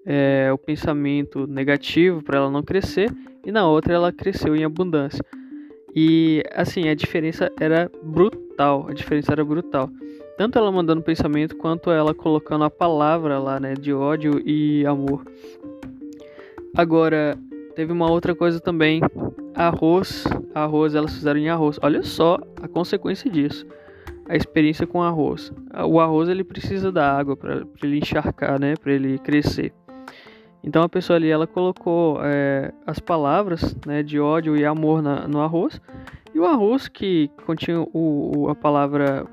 é, 0.05 0.49
o 0.53 0.57
pensamento 0.57 1.47
negativo 1.47 2.21
para 2.21 2.37
ela 2.37 2.51
não 2.51 2.61
crescer 2.61 3.11
e 3.43 3.51
na 3.51 3.67
outra 3.67 3.93
ela 3.93 4.11
cresceu 4.11 4.55
em 4.55 4.63
abundância. 4.63 5.23
E 5.95 6.43
assim, 6.53 6.89
a 6.89 6.93
diferença 6.93 7.51
era 7.59 7.89
brutal, 8.03 8.87
a 8.89 8.93
diferença 8.93 9.31
era 9.31 9.43
brutal. 9.43 9.89
Tanto 10.37 10.59
ela 10.59 10.71
mandando 10.71 11.01
pensamento 11.01 11.55
quanto 11.55 11.89
ela 11.89 12.13
colocando 12.13 12.65
a 12.65 12.69
palavra 12.69 13.39
lá, 13.39 13.59
né, 13.59 13.73
de 13.73 13.93
ódio 13.93 14.41
e 14.45 14.85
amor. 14.85 15.25
Agora, 16.75 17.37
teve 17.73 17.93
uma 17.93 18.11
outra 18.11 18.35
coisa 18.35 18.59
também, 18.59 18.99
arroz, 19.53 20.25
arroz 20.53 20.93
elas 20.93 21.13
fizeram 21.13 21.39
em 21.39 21.47
arroz. 21.47 21.79
Olha 21.81 22.03
só 22.03 22.37
a 22.61 22.67
consequência 22.67 23.31
disso. 23.31 23.65
A 24.27 24.35
experiência 24.35 24.85
com 24.85 25.01
arroz. 25.01 25.53
O 25.87 26.01
arroz 26.01 26.27
ele 26.27 26.43
precisa 26.43 26.91
da 26.91 27.17
água 27.17 27.37
para 27.37 27.65
ele 27.81 27.99
encharcar, 27.99 28.59
né, 28.59 28.73
para 28.75 28.91
ele 28.91 29.17
crescer. 29.19 29.71
Então 30.65 30.81
a 30.81 30.89
pessoa 30.89 31.15
ali 31.15 31.29
ela 31.29 31.45
colocou 31.45 32.19
é, 32.23 32.73
as 32.87 32.97
palavras 32.97 33.77
né, 33.85 34.01
de 34.01 34.19
ódio 34.19 34.57
e 34.57 34.65
amor 34.65 34.99
na, 35.01 35.27
no 35.27 35.39
arroz 35.39 35.79
e 36.33 36.39
o 36.39 36.45
arroz 36.45 36.87
que 36.87 37.29
continha 37.45 37.81
o, 37.81 38.31
o, 38.35 38.49
a 38.49 38.55
palavra 38.55 39.27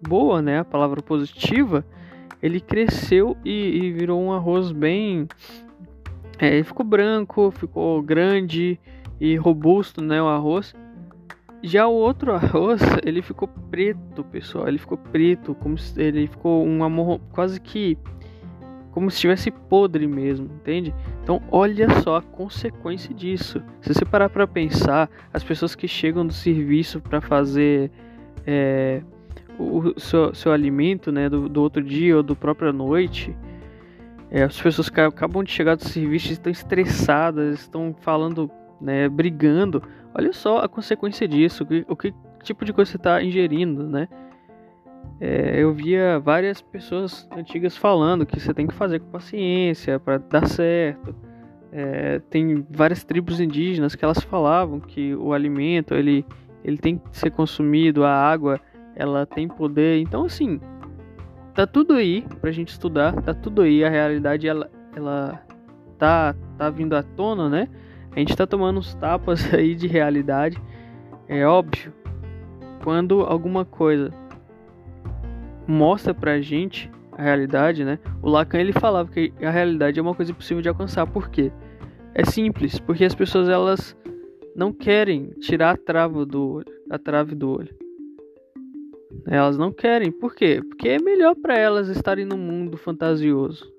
boa, 0.00 0.40
né, 0.40 0.60
a 0.60 0.64
palavra 0.64 1.02
positiva, 1.02 1.84
ele 2.42 2.58
cresceu 2.58 3.36
e, 3.44 3.52
e 3.52 3.92
virou 3.92 4.20
um 4.20 4.32
arroz 4.32 4.72
bem, 4.72 5.28
é, 6.38 6.54
ele 6.54 6.64
ficou 6.64 6.86
branco, 6.86 7.50
ficou 7.50 8.02
grande 8.02 8.80
e 9.20 9.36
robusto, 9.36 10.02
né, 10.02 10.22
o 10.22 10.26
arroz. 10.26 10.74
Já 11.62 11.86
o 11.86 11.92
outro 11.92 12.32
arroz, 12.34 12.80
ele 13.04 13.20
ficou 13.20 13.48
preto, 13.70 14.24
pessoal. 14.24 14.68
Ele 14.68 14.78
ficou 14.78 14.96
preto, 14.96 15.54
como 15.56 15.76
ele 15.96 16.28
ficou 16.28 16.64
um 16.64 16.84
amor 16.84 17.20
quase 17.32 17.60
que 17.60 17.98
como 18.98 19.12
se 19.12 19.14
estivesse 19.14 19.52
podre 19.52 20.08
mesmo, 20.08 20.46
entende? 20.56 20.92
Então, 21.22 21.40
olha 21.52 21.88
só 22.02 22.16
a 22.16 22.22
consequência 22.22 23.14
disso. 23.14 23.62
Se 23.80 23.94
você 23.94 24.04
parar 24.04 24.28
para 24.28 24.44
pensar, 24.44 25.08
as 25.32 25.44
pessoas 25.44 25.76
que 25.76 25.86
chegam 25.86 26.26
do 26.26 26.32
serviço 26.32 27.00
para 27.00 27.20
fazer 27.20 27.92
é, 28.44 29.00
o 29.56 29.94
seu, 30.00 30.34
seu 30.34 30.50
alimento, 30.50 31.12
né, 31.12 31.28
do, 31.28 31.48
do, 31.48 31.62
outro 31.62 31.80
dia 31.80 32.16
ou 32.16 32.24
do 32.24 32.34
própria 32.34 32.72
noite, 32.72 33.36
é, 34.32 34.42
as 34.42 34.60
pessoas 34.60 34.88
que 34.88 35.00
acabam 35.00 35.44
de 35.44 35.52
chegar 35.52 35.76
do 35.76 35.84
serviço 35.84 36.32
estão 36.32 36.50
estressadas, 36.50 37.60
estão 37.60 37.94
falando, 38.00 38.50
né, 38.80 39.08
brigando. 39.08 39.80
Olha 40.12 40.32
só 40.32 40.58
a 40.58 40.68
consequência 40.68 41.28
disso, 41.28 41.62
o 41.62 41.66
que, 41.66 41.86
o 41.88 41.94
que 41.94 42.12
tipo 42.42 42.64
de 42.64 42.72
coisa 42.72 42.90
você 42.90 42.96
está 42.96 43.22
ingerindo, 43.22 43.84
né? 43.84 44.08
É, 45.20 45.60
eu 45.60 45.72
via 45.72 46.20
várias 46.20 46.60
pessoas 46.60 47.28
antigas 47.36 47.76
falando 47.76 48.24
que 48.24 48.38
você 48.38 48.54
tem 48.54 48.66
que 48.66 48.74
fazer 48.74 49.00
com 49.00 49.10
paciência 49.10 49.98
para 49.98 50.18
dar 50.18 50.46
certo. 50.46 51.14
É, 51.72 52.20
tem 52.30 52.64
várias 52.70 53.04
tribos 53.04 53.40
indígenas 53.40 53.94
que 53.94 54.04
elas 54.04 54.22
falavam 54.22 54.80
que 54.80 55.14
o 55.16 55.32
alimento 55.32 55.94
ele, 55.94 56.24
ele 56.64 56.78
tem 56.78 56.98
que 56.98 57.18
ser 57.18 57.30
consumido, 57.30 58.04
a 58.04 58.12
água 58.12 58.60
ela 58.94 59.26
tem 59.26 59.48
poder. 59.48 60.00
Então 60.00 60.24
assim, 60.24 60.60
tá 61.52 61.66
tudo 61.66 61.94
aí 61.94 62.24
pra 62.40 62.52
gente 62.52 62.68
estudar, 62.68 63.12
tá 63.20 63.34
tudo 63.34 63.62
aí, 63.62 63.84
a 63.84 63.90
realidade 63.90 64.46
ela, 64.46 64.70
ela 64.94 65.42
tá, 65.98 66.34
tá 66.56 66.70
vindo 66.70 66.94
à 66.94 67.02
tona, 67.02 67.48
né? 67.48 67.68
A 68.14 68.18
gente 68.20 68.36
tá 68.36 68.46
tomando 68.46 68.78
uns 68.78 68.94
tapas 68.94 69.42
aí 69.52 69.74
de 69.74 69.88
realidade. 69.88 70.56
É 71.26 71.44
óbvio, 71.44 71.92
quando 72.82 73.20
alguma 73.22 73.64
coisa 73.64 74.10
mostra 75.68 76.14
pra 76.14 76.40
gente 76.40 76.90
a 77.12 77.22
realidade, 77.22 77.84
né? 77.84 77.98
O 78.22 78.30
Lacan 78.30 78.58
ele 78.58 78.72
falava 78.72 79.10
que 79.10 79.32
a 79.42 79.50
realidade 79.50 79.98
é 79.98 80.02
uma 80.02 80.14
coisa 80.14 80.32
impossível 80.32 80.62
de 80.62 80.68
alcançar. 80.68 81.06
Por 81.06 81.28
quê? 81.28 81.52
É 82.14 82.24
simples, 82.24 82.80
porque 82.80 83.04
as 83.04 83.14
pessoas 83.14 83.48
elas 83.48 83.94
não 84.56 84.72
querem 84.72 85.30
tirar 85.40 85.72
a 85.72 85.76
trava 85.76 86.24
do 86.24 86.54
olho, 86.54 86.66
a 86.90 86.98
trave 86.98 87.34
do 87.34 87.50
olho. 87.50 87.76
Elas 89.26 89.58
não 89.58 89.70
querem. 89.70 90.10
Por 90.10 90.34
quê? 90.34 90.62
Porque 90.66 90.88
é 90.88 90.98
melhor 90.98 91.34
para 91.34 91.56
elas 91.58 91.88
estarem 91.88 92.24
no 92.24 92.36
mundo 92.36 92.78
fantasioso. 92.78 93.70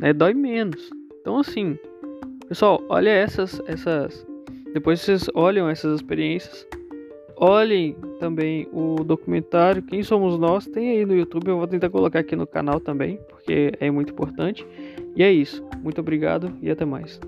Né? 0.00 0.12
Dói 0.12 0.32
menos. 0.32 0.90
Então 1.20 1.38
assim, 1.38 1.76
pessoal, 2.48 2.80
olha 2.88 3.10
essas 3.10 3.60
essas 3.66 4.26
depois 4.72 5.00
vocês 5.00 5.28
olham 5.34 5.68
essas 5.68 5.96
experiências 5.96 6.66
Olhem 7.42 7.96
também 8.18 8.68
o 8.70 9.02
documentário 9.02 9.82
Quem 9.82 10.02
Somos 10.02 10.38
Nós, 10.38 10.66
tem 10.66 10.90
aí 10.90 11.06
no 11.06 11.14
YouTube, 11.14 11.48
eu 11.48 11.56
vou 11.56 11.66
tentar 11.66 11.88
colocar 11.88 12.18
aqui 12.18 12.36
no 12.36 12.46
canal 12.46 12.78
também, 12.78 13.18
porque 13.30 13.72
é 13.80 13.90
muito 13.90 14.12
importante. 14.12 14.66
E 15.16 15.22
é 15.22 15.32
isso. 15.32 15.64
Muito 15.82 16.02
obrigado 16.02 16.52
e 16.60 16.70
até 16.70 16.84
mais. 16.84 17.18